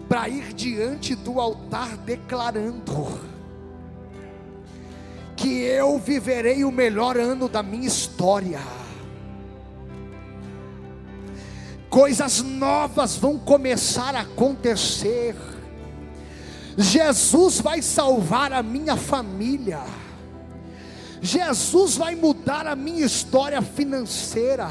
para 0.07 0.29
ir 0.29 0.53
diante 0.53 1.15
do 1.15 1.39
altar 1.39 1.97
declarando 1.97 3.19
que 5.35 5.61
eu 5.61 5.99
viverei 5.99 6.63
o 6.63 6.71
melhor 6.71 7.17
ano 7.17 7.47
da 7.47 7.61
minha 7.61 7.87
história. 7.87 8.59
Coisas 11.89 12.41
novas 12.41 13.17
vão 13.17 13.37
começar 13.37 14.15
a 14.15 14.21
acontecer. 14.21 15.35
Jesus 16.77 17.61
vai 17.61 17.81
salvar 17.81 18.51
a 18.51 18.63
minha 18.63 18.95
família. 18.95 19.81
Jesus 21.21 21.95
vai 21.95 22.15
mudar 22.15 22.67
a 22.67 22.75
minha 22.75 23.05
história 23.05 23.61
financeira. 23.61 24.69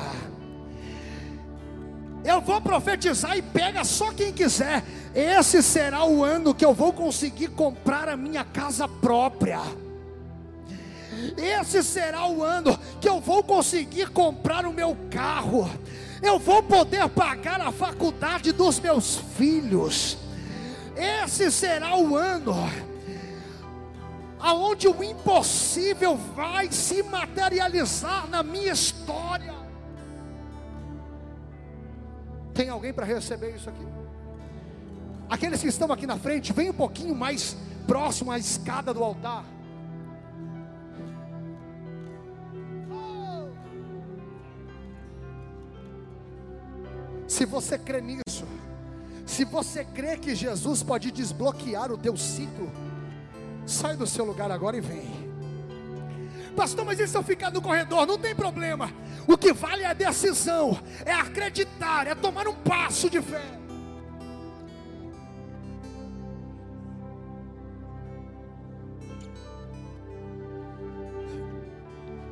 Eu 2.24 2.41
vou 2.41 2.61
profetizar 2.61 3.37
e 3.37 3.43
pega 3.43 3.84
só 3.84 4.12
quem 4.12 4.32
quiser. 4.32 4.82
Esse 5.16 5.62
será 5.62 6.04
o 6.04 6.22
ano 6.22 6.54
que 6.54 6.62
eu 6.62 6.74
vou 6.74 6.92
conseguir 6.92 7.48
comprar 7.48 8.06
a 8.06 8.18
minha 8.18 8.44
casa 8.44 8.86
própria. 8.86 9.62
Esse 11.38 11.82
será 11.82 12.26
o 12.28 12.44
ano 12.44 12.78
que 13.00 13.08
eu 13.08 13.18
vou 13.18 13.42
conseguir 13.42 14.10
comprar 14.10 14.66
o 14.66 14.74
meu 14.74 14.94
carro. 15.10 15.70
Eu 16.20 16.38
vou 16.38 16.62
poder 16.62 17.08
pagar 17.08 17.62
a 17.62 17.72
faculdade 17.72 18.52
dos 18.52 18.78
meus 18.78 19.16
filhos. 19.16 20.18
Esse 20.94 21.50
será 21.50 21.96
o 21.96 22.14
ano 22.14 22.54
aonde 24.38 24.86
o 24.86 25.02
impossível 25.02 26.14
vai 26.14 26.70
se 26.70 27.02
materializar 27.02 28.28
na 28.28 28.42
minha 28.42 28.70
história. 28.70 29.54
Tem 32.52 32.68
alguém 32.68 32.92
para 32.92 33.06
receber 33.06 33.56
isso 33.56 33.70
aqui? 33.70 34.05
Aqueles 35.28 35.60
que 35.60 35.68
estão 35.68 35.90
aqui 35.92 36.06
na 36.06 36.16
frente, 36.16 36.52
vem 36.52 36.70
um 36.70 36.74
pouquinho 36.74 37.14
mais 37.14 37.56
próximo 37.86 38.30
à 38.30 38.38
escada 38.38 38.94
do 38.94 39.02
altar. 39.02 39.44
Se 47.26 47.44
você 47.44 47.76
crê 47.76 48.00
nisso, 48.00 48.46
se 49.26 49.44
você 49.44 49.84
crê 49.84 50.16
que 50.16 50.34
Jesus 50.34 50.82
pode 50.82 51.10
desbloquear 51.10 51.90
o 51.90 51.98
teu 51.98 52.16
ciclo, 52.16 52.70
sai 53.66 53.96
do 53.96 54.06
seu 54.06 54.24
lugar 54.24 54.50
agora 54.50 54.76
e 54.76 54.80
vem. 54.80 55.26
Pastor, 56.54 56.84
mas 56.84 57.00
e 57.00 57.06
se 57.06 57.16
eu 57.16 57.22
ficar 57.22 57.50
no 57.50 57.60
corredor? 57.60 58.06
Não 58.06 58.16
tem 58.16 58.34
problema. 58.34 58.90
O 59.26 59.36
que 59.36 59.52
vale 59.52 59.82
é 59.82 59.86
a 59.86 59.92
decisão, 59.92 60.80
é 61.04 61.12
acreditar, 61.12 62.06
é 62.06 62.14
tomar 62.14 62.46
um 62.46 62.54
passo 62.54 63.10
de 63.10 63.20
fé. 63.20 63.65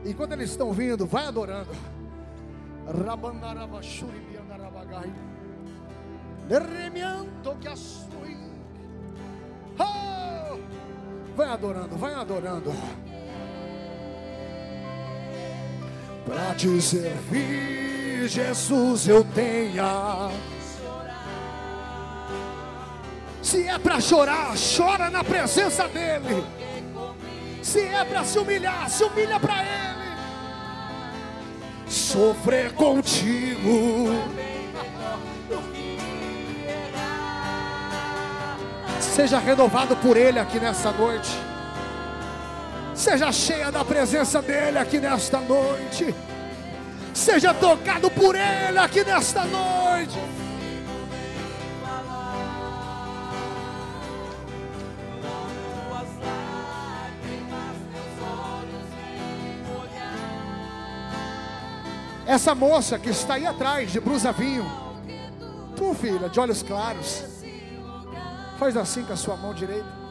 Enquanto 0.05 0.33
eles 0.33 0.51
estão 0.51 0.73
vindo, 0.73 1.07
vai 1.07 1.27
adorando. 1.27 1.71
Oh! 9.79 10.59
Vai 11.35 11.49
adorando, 11.49 11.97
vai 11.97 12.15
adorando. 12.15 12.73
Para 16.27 16.55
te 16.55 16.81
servir, 16.83 18.29
Jesus, 18.29 19.09
eu 19.09 19.25
tenha. 19.25 20.31
Se 23.43 23.67
é 23.67 23.79
para 23.79 24.01
chorar, 24.01 24.55
chora 24.77 25.11
na 25.11 25.25
presença 25.25 25.89
dEle. 25.89 26.45
Se 27.63 27.81
é 27.81 28.05
para 28.05 28.25
se 28.25 28.39
humilhar, 28.39 28.89
se 28.91 29.05
humilha 29.05 29.41
para 29.41 29.63
Ele. 29.63 29.74
Sofrer 32.15 32.73
contigo. 32.75 34.11
Seja 39.01 39.41
renovado 39.41 39.97
por 39.97 40.17
Ele 40.17 40.39
aqui 40.39 40.61
nessa 40.61 40.93
noite. 40.93 41.29
Seja 42.95 43.33
cheia 43.33 43.73
da 43.73 43.85
presença 43.85 44.41
dEle 44.41 44.79
aqui 44.79 45.01
nesta 45.01 45.41
noite. 45.41 46.15
Seja 47.13 47.53
tocado 47.53 48.09
por 48.09 48.37
Ele 48.37 48.79
aqui 48.79 49.03
nesta 49.03 49.45
noite. 49.45 49.84
Essa 62.27 62.55
moça 62.55 62.99
que 62.99 63.11
está 63.11 63.35
aí 63.35 63.47
atrás, 63.47 63.93
de 63.93 64.01
blusa 64.01 64.33
vinho, 64.33 64.65
tu 65.77 65.93
filha, 65.95 66.29
de 66.29 66.41
olhos 66.41 66.63
claros, 66.63 67.25
faz 68.59 68.77
assim 68.77 69.05
com 69.05 69.13
a 69.13 69.17
sua 69.17 69.37
mão 69.37 69.53
direita. 69.53 70.05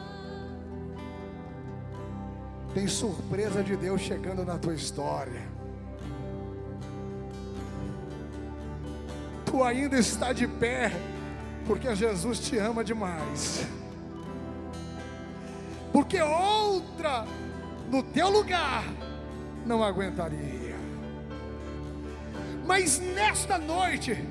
Tem 2.72 2.86
surpresa 2.86 3.62
de 3.62 3.76
Deus 3.76 4.00
chegando 4.00 4.44
na 4.44 4.58
tua 4.58 4.74
história. 4.74 5.42
Tu 9.44 9.62
ainda 9.62 9.96
está 9.98 10.32
de 10.32 10.46
pé, 10.46 10.92
porque 11.66 11.94
Jesus 11.94 12.38
te 12.40 12.58
ama 12.58 12.84
demais. 12.84 13.66
Porque 15.92 16.20
outra 16.20 17.24
no 17.88 18.02
teu 18.02 18.28
lugar 18.28 18.84
não 19.64 19.82
aguentaria. 19.82 20.63
Mas 22.64 22.98
nesta 22.98 23.58
noite, 23.58 24.26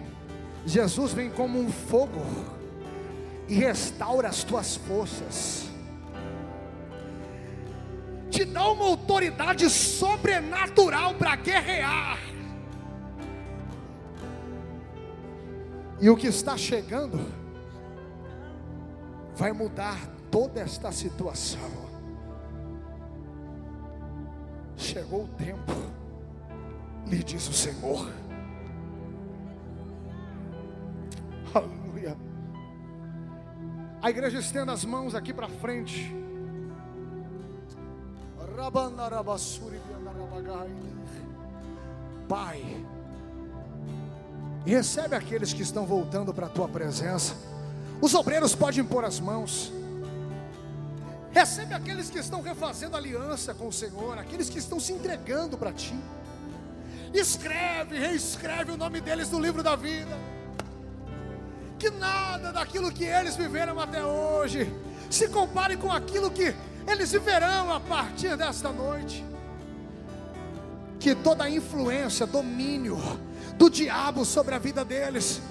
Jesus 0.66 1.14
vem 1.14 1.30
como 1.30 1.60
um 1.60 1.72
fogo 1.72 2.22
e 3.48 3.56
restaura 3.56 4.30
as 4.30 4.44
tuas 4.44 4.76
forças. 4.76 5.70
Te 8.30 8.46
dá 8.46 8.68
uma 8.70 8.86
autoridade 8.86 9.70
sobrenatural 9.70 11.14
para 11.16 11.36
guerrear. 11.36 12.18
E 16.02 16.10
o 16.10 16.18
que 16.18 16.28
está 16.28 16.58
chegando 16.58 17.32
vai 19.36 19.52
mudar 19.52 20.00
toda 20.32 20.60
esta 20.60 20.92
situação. 20.92 21.94
Chegou 24.76 25.26
o 25.26 25.28
tempo, 25.28 25.72
lhe 27.08 27.24
diz 27.24 27.48
o 27.48 27.54
Senhor. 27.54 28.23
A 34.04 34.10
igreja 34.10 34.38
estenda 34.38 34.74
as 34.74 34.84
mãos 34.84 35.16
aqui 35.16 35.34
para 35.34 35.48
frente. 35.48 36.14
Pai, 42.28 42.86
recebe 44.66 45.16
aqueles 45.16 45.54
que 45.54 45.62
estão 45.62 45.86
voltando 45.86 46.34
para 46.34 46.48
a 46.48 46.50
tua 46.50 46.68
presença. 46.68 47.34
Os 48.02 48.14
obreiros 48.14 48.54
podem 48.54 48.84
pôr 48.84 49.06
as 49.06 49.22
mãos. 49.22 49.72
Recebe 51.32 51.74
aqueles 51.74 52.10
que 52.10 52.20
estão 52.20 52.42
refazendo 52.42 52.98
aliança 52.98 53.54
com 53.54 53.70
o 53.70 53.74
Senhor, 53.74 54.18
aqueles 54.18 54.50
que 54.50 54.60
estão 54.60 54.82
se 54.82 54.92
entregando 54.92 55.58
para 55.58 55.72
ti. 55.72 55.98
Escreve, 57.14 57.98
reescreve 57.98 58.72
o 58.72 58.78
nome 58.78 59.00
deles 59.00 59.32
no 59.32 59.40
livro 59.40 59.64
da 59.64 59.78
vida. 59.78 60.33
Que 61.84 61.90
nada 61.90 62.54
daquilo 62.54 62.90
que 62.94 63.04
eles 63.04 63.36
viveram 63.36 63.78
até 63.78 64.02
hoje 64.06 64.74
se 65.10 65.28
compare 65.28 65.76
com 65.76 65.92
aquilo 65.92 66.32
que 66.32 66.56
eles 66.88 67.12
viverão 67.12 67.74
a 67.74 67.78
partir 67.78 68.38
desta 68.38 68.70
noite. 68.70 69.22
Que 70.98 71.14
toda 71.14 71.50
influência, 71.50 72.26
domínio 72.26 72.98
do 73.58 73.70
diabo 73.70 74.24
sobre 74.24 74.56
a 74.56 74.60
vida 74.60 74.86
deles 74.86 75.42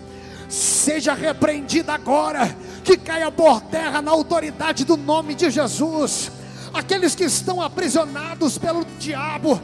seja 0.48 1.12
repreendida 1.12 1.92
agora, 1.92 2.56
que 2.82 2.96
caia 2.96 3.30
por 3.30 3.60
terra 3.60 4.00
na 4.00 4.10
autoridade 4.10 4.86
do 4.86 4.96
nome 4.96 5.34
de 5.34 5.50
Jesus. 5.50 6.32
Aqueles 6.72 7.14
que 7.14 7.24
estão 7.24 7.60
aprisionados 7.60 8.56
pelo 8.56 8.86
diabo, 8.98 9.60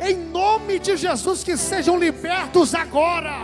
em 0.00 0.16
nome 0.16 0.78
de 0.78 0.96
Jesus, 0.96 1.42
que 1.42 1.56
sejam 1.56 1.98
libertos 1.98 2.72
agora, 2.72 3.34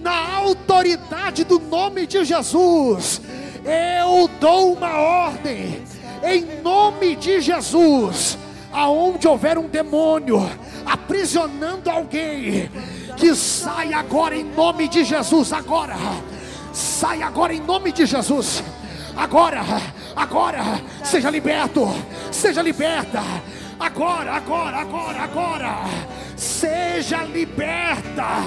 na 0.00 0.36
autoridade 0.36 1.44
do 1.44 1.58
nome 1.58 2.06
de 2.06 2.24
Jesus. 2.24 3.20
Eu 3.64 4.28
dou 4.40 4.74
uma 4.74 4.98
ordem, 4.98 5.82
em 6.22 6.62
nome 6.62 7.14
de 7.16 7.40
Jesus, 7.40 8.38
aonde 8.72 9.28
houver 9.28 9.58
um 9.58 9.68
demônio 9.68 10.40
aprisionando 10.84 11.90
alguém, 11.90 12.70
que 13.16 13.34
sai 13.34 13.92
agora 13.92 14.36
em 14.36 14.44
nome 14.44 14.88
de 14.88 15.04
Jesus, 15.04 15.52
agora, 15.52 15.96
sai 16.72 17.22
agora 17.22 17.54
em 17.54 17.60
nome 17.60 17.92
de 17.92 18.06
Jesus, 18.06 18.62
agora, 19.16 19.62
agora, 20.16 20.80
seja 21.04 21.30
liberto, 21.30 21.86
seja 22.32 22.62
liberta, 22.62 23.22
agora, 23.78 24.32
agora, 24.32 24.78
agora, 24.78 25.22
agora, 25.22 25.76
seja 26.40 27.22
liberta, 27.24 28.38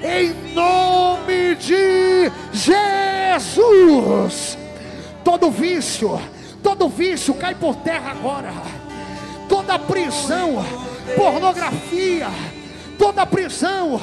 em 0.00 0.54
nome 0.54 1.56
de 1.56 2.30
Jesus, 2.52 4.56
todo 5.24 5.50
vício, 5.50 6.20
todo 6.62 6.88
vício 6.88 7.34
cai 7.34 7.56
por 7.56 7.74
terra 7.76 8.12
agora, 8.12 8.52
toda 9.48 9.80
prisão, 9.80 10.64
pornografia, 11.16 12.28
toda 12.96 13.26
prisão, 13.26 14.00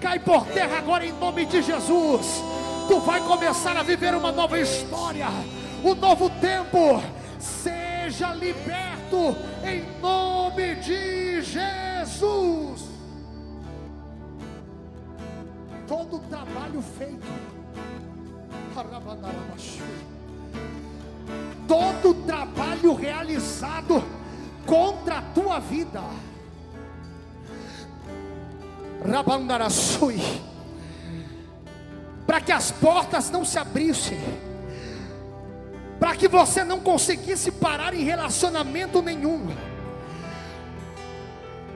cai 0.00 0.18
por 0.18 0.44
terra 0.46 0.78
agora 0.78 1.06
em 1.06 1.12
nome 1.12 1.46
de 1.46 1.62
Jesus. 1.62 2.42
Tu 2.88 2.98
vai 2.98 3.20
começar 3.20 3.76
a 3.76 3.84
viver 3.84 4.16
uma 4.16 4.32
nova 4.32 4.58
história, 4.58 5.28
um 5.84 5.94
novo 5.94 6.28
tempo. 6.28 7.00
Seja 7.38 8.32
liberto 9.10 9.36
em 9.64 10.00
nome 10.00 10.76
de 10.76 11.42
Jesus. 11.42 12.88
Todo 15.86 16.16
o 16.16 16.20
trabalho 16.20 16.80
feito, 16.80 17.26
todo 21.66 22.10
o 22.10 22.14
trabalho 22.22 22.94
realizado 22.94 24.02
contra 24.64 25.18
a 25.18 25.22
tua 25.22 25.58
vida. 25.58 26.00
Rabandarassui, 29.04 30.20
para 32.26 32.40
que 32.40 32.52
as 32.52 32.70
portas 32.70 33.30
não 33.30 33.44
se 33.44 33.58
abrissem, 33.58 34.18
para 36.00 36.16
que 36.16 36.26
você 36.26 36.64
não 36.64 36.80
conseguisse 36.80 37.52
parar 37.52 37.94
em 37.94 38.02
relacionamento 38.02 39.00
nenhum. 39.00 39.54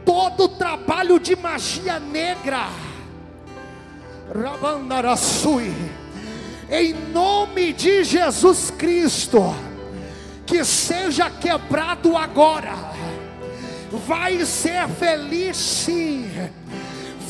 Todo 0.05 0.49
trabalho 0.49 1.21
de 1.21 1.37
magia 1.37 2.01
negra, 2.01 2.69
Rabandarassui, 4.35 5.73
em 6.71 6.95
nome 7.13 7.73
de 7.75 8.03
Jesus 8.03 8.71
Cristo, 8.71 9.55
que 10.47 10.65
seja 10.65 11.31
quebrado 11.31 12.17
agora, 12.17 12.75
vai 14.07 14.45
ser 14.45 14.89
feliz 14.89 15.57
sim 15.57 16.31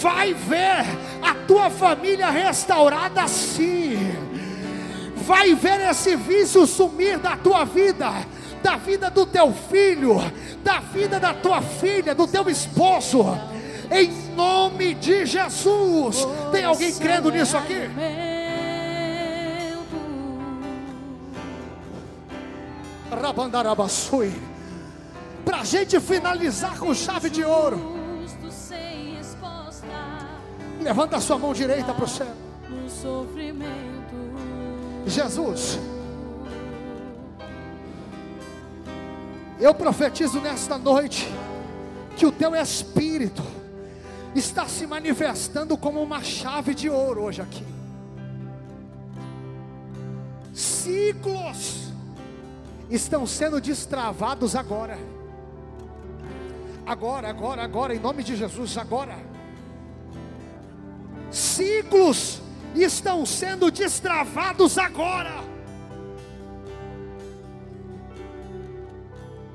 vai 0.04 0.34
ver 0.34 0.84
a 1.22 1.34
tua 1.46 1.70
família 1.70 2.28
restaurada 2.28 3.26
sim. 3.26 3.96
Vai 5.26 5.54
ver 5.54 5.80
esse 5.90 6.16
vício 6.16 6.66
sumir 6.66 7.18
da 7.18 7.36
tua 7.36 7.64
vida, 7.64 8.10
da 8.62 8.76
vida 8.76 9.08
do 9.10 9.24
teu 9.24 9.52
filho, 9.52 10.16
da 10.62 10.80
vida 10.80 11.18
da 11.18 11.32
tua 11.32 11.62
filha, 11.62 12.14
do 12.14 12.26
teu 12.26 12.48
esposo. 12.50 13.24
Em 13.90 14.10
nome 14.34 14.94
de 14.94 15.24
Jesus. 15.24 16.26
Tem 16.52 16.64
alguém 16.64 16.92
crendo 16.94 17.30
nisso 17.30 17.56
aqui? 17.56 17.88
Rabandarabassui. 23.10 24.32
Para 25.44 25.60
a 25.60 25.64
gente 25.64 25.98
finalizar 26.00 26.78
com 26.78 26.94
chave 26.94 27.30
de 27.30 27.44
ouro. 27.44 27.94
Levanta 30.80 31.16
a 31.16 31.20
sua 31.20 31.38
mão 31.38 31.54
direita 31.54 31.94
para 31.94 32.04
o 32.04 32.08
céu. 32.08 32.26
Jesus, 35.06 35.78
eu 39.60 39.74
profetizo 39.74 40.40
nesta 40.40 40.78
noite 40.78 41.28
que 42.16 42.26
o 42.26 42.32
teu 42.32 42.54
espírito 42.54 43.42
está 44.34 44.66
se 44.66 44.86
manifestando 44.86 45.76
como 45.76 46.02
uma 46.02 46.22
chave 46.22 46.74
de 46.74 46.88
ouro 46.88 47.22
hoje 47.22 47.42
aqui. 47.42 47.64
Ciclos 50.52 51.92
estão 52.90 53.26
sendo 53.26 53.60
destravados 53.60 54.54
agora. 54.56 54.98
Agora, 56.86 57.28
agora, 57.28 57.62
agora, 57.62 57.94
em 57.94 57.98
nome 57.98 58.22
de 58.22 58.36
Jesus, 58.36 58.76
agora 58.76 59.34
ciclos 61.34 62.40
estão 62.82 63.24
sendo 63.24 63.70
destravados 63.70 64.76
agora. 64.78 65.44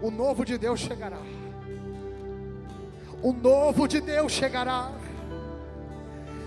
O 0.02 0.10
novo 0.10 0.46
de 0.46 0.58
Deus 0.58 0.80
chegará. 0.80 1.20
O 3.22 3.34
novo 3.34 3.88
de 3.88 4.00
Deus 4.00 4.32
chegará. 4.32 4.92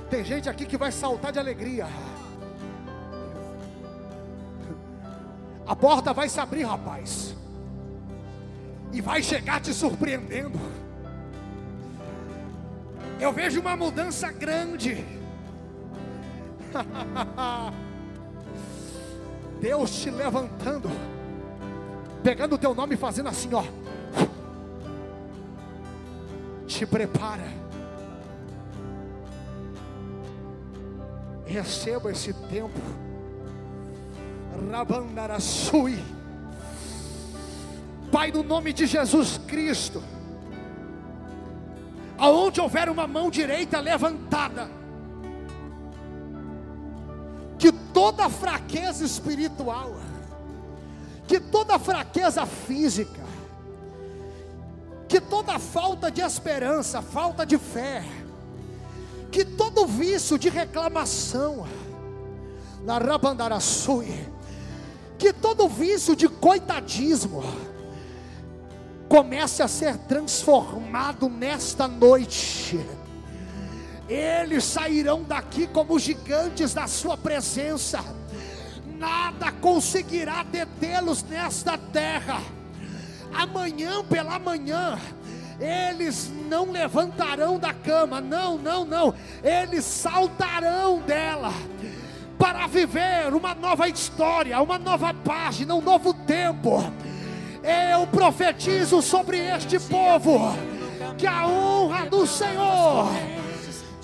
Tem 0.08 0.24
gente 0.24 0.48
aqui 0.48 0.64
que 0.64 0.78
vai 0.78 0.90
saltar 0.90 1.32
de 1.32 1.38
alegria. 1.38 1.86
A 5.66 5.76
porta 5.76 6.12
vai 6.12 6.28
se 6.28 6.40
abrir, 6.40 6.64
rapaz. 6.64 7.36
E 8.92 9.00
vai 9.00 9.22
chegar 9.22 9.60
te 9.60 9.72
surpreendendo. 9.72 10.58
Eu 13.20 13.32
vejo 13.32 13.60
uma 13.60 13.76
mudança 13.76 14.32
grande. 14.32 15.21
Deus 19.60 19.90
te 20.00 20.10
levantando, 20.10 20.90
pegando 22.22 22.54
o 22.54 22.58
teu 22.58 22.74
nome 22.74 22.94
e 22.94 22.98
fazendo 22.98 23.28
assim, 23.28 23.50
ó. 23.54 23.64
Te 26.66 26.86
prepara. 26.86 27.62
Receba 31.46 32.10
esse 32.10 32.32
tempo. 32.32 32.80
Rabandaraçui. 34.70 36.02
Pai, 38.10 38.30
no 38.30 38.42
nome 38.42 38.72
de 38.72 38.86
Jesus 38.86 39.38
Cristo, 39.46 40.02
aonde 42.18 42.60
houver 42.60 42.88
uma 42.88 43.06
mão 43.06 43.30
direita 43.30 43.80
levantada, 43.80 44.68
toda 48.02 48.28
fraqueza 48.28 49.04
espiritual, 49.04 49.94
que 51.28 51.38
toda 51.38 51.78
fraqueza 51.78 52.44
física, 52.44 53.22
que 55.08 55.20
toda 55.20 55.56
falta 55.60 56.10
de 56.10 56.20
esperança, 56.20 57.00
falta 57.00 57.46
de 57.46 57.56
fé, 57.56 58.04
que 59.30 59.44
todo 59.44 59.86
vício 59.86 60.36
de 60.36 60.48
reclamação, 60.48 61.64
na 62.82 62.98
Rabandaraçui, 62.98 64.28
que 65.16 65.32
todo 65.32 65.68
vício 65.68 66.16
de 66.16 66.28
coitadismo, 66.28 67.44
comece 69.08 69.62
a 69.62 69.68
ser 69.68 69.96
transformado 69.96 71.28
nesta 71.28 71.86
noite. 71.86 72.80
Eles 74.12 74.64
sairão 74.64 75.22
daqui 75.22 75.66
como 75.66 75.98
gigantes 75.98 76.74
da 76.74 76.86
sua 76.86 77.16
presença. 77.16 78.04
Nada 78.98 79.50
conseguirá 79.52 80.42
detê-los 80.42 81.22
nesta 81.22 81.78
terra. 81.78 82.40
Amanhã 83.32 84.04
pela 84.04 84.38
manhã, 84.38 84.98
eles 85.58 86.30
não 86.48 86.70
levantarão 86.70 87.58
da 87.58 87.72
cama, 87.72 88.20
não, 88.20 88.58
não, 88.58 88.84
não, 88.84 89.14
eles 89.42 89.84
saltarão 89.84 91.00
dela 91.00 91.52
para 92.38 92.66
viver 92.66 93.32
uma 93.32 93.54
nova 93.54 93.88
história, 93.88 94.60
uma 94.60 94.78
nova 94.78 95.14
página, 95.14 95.74
um 95.74 95.80
novo 95.80 96.12
tempo 96.12 96.82
eu 97.62 98.06
profetizo 98.08 99.00
sobre 99.00 99.38
este 99.38 99.78
povo 99.78 100.52
que 101.16 101.26
a 101.26 101.46
honra 101.46 102.06
do 102.06 102.26
Senhor 102.26 103.06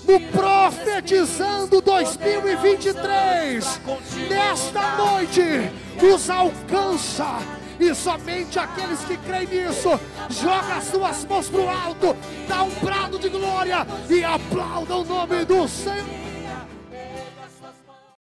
no 0.09 0.19
Profetizando 0.31 1.79
2023, 1.81 3.79
nesta 4.27 4.95
noite, 4.97 5.71
os 6.01 6.27
alcança. 6.29 7.37
E 7.79 7.93
somente 7.93 8.57
aqueles 8.57 8.99
que 9.01 9.15
creem 9.17 9.47
nisso, 9.47 9.99
joga 10.29 10.77
as 10.77 10.85
suas 10.85 11.23
mãos 11.25 11.47
para 11.47 11.61
o 11.61 11.69
alto, 11.69 12.17
dá 12.47 12.63
um 12.63 12.71
brado 12.83 13.19
de 13.19 13.29
glória 13.29 13.85
e 14.09 14.23
aplauda 14.23 14.95
o 14.95 15.05
nome 15.05 15.45
do 15.45 15.67
Senhor. 15.67 16.28